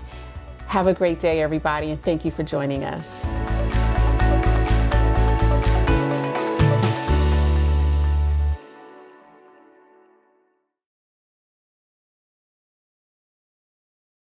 Have 0.66 0.86
a 0.86 0.94
great 0.94 1.20
day, 1.20 1.40
everybody, 1.42 1.90
and 1.90 2.02
thank 2.02 2.24
you 2.24 2.30
for 2.30 2.42
joining 2.42 2.82
us. 2.84 3.81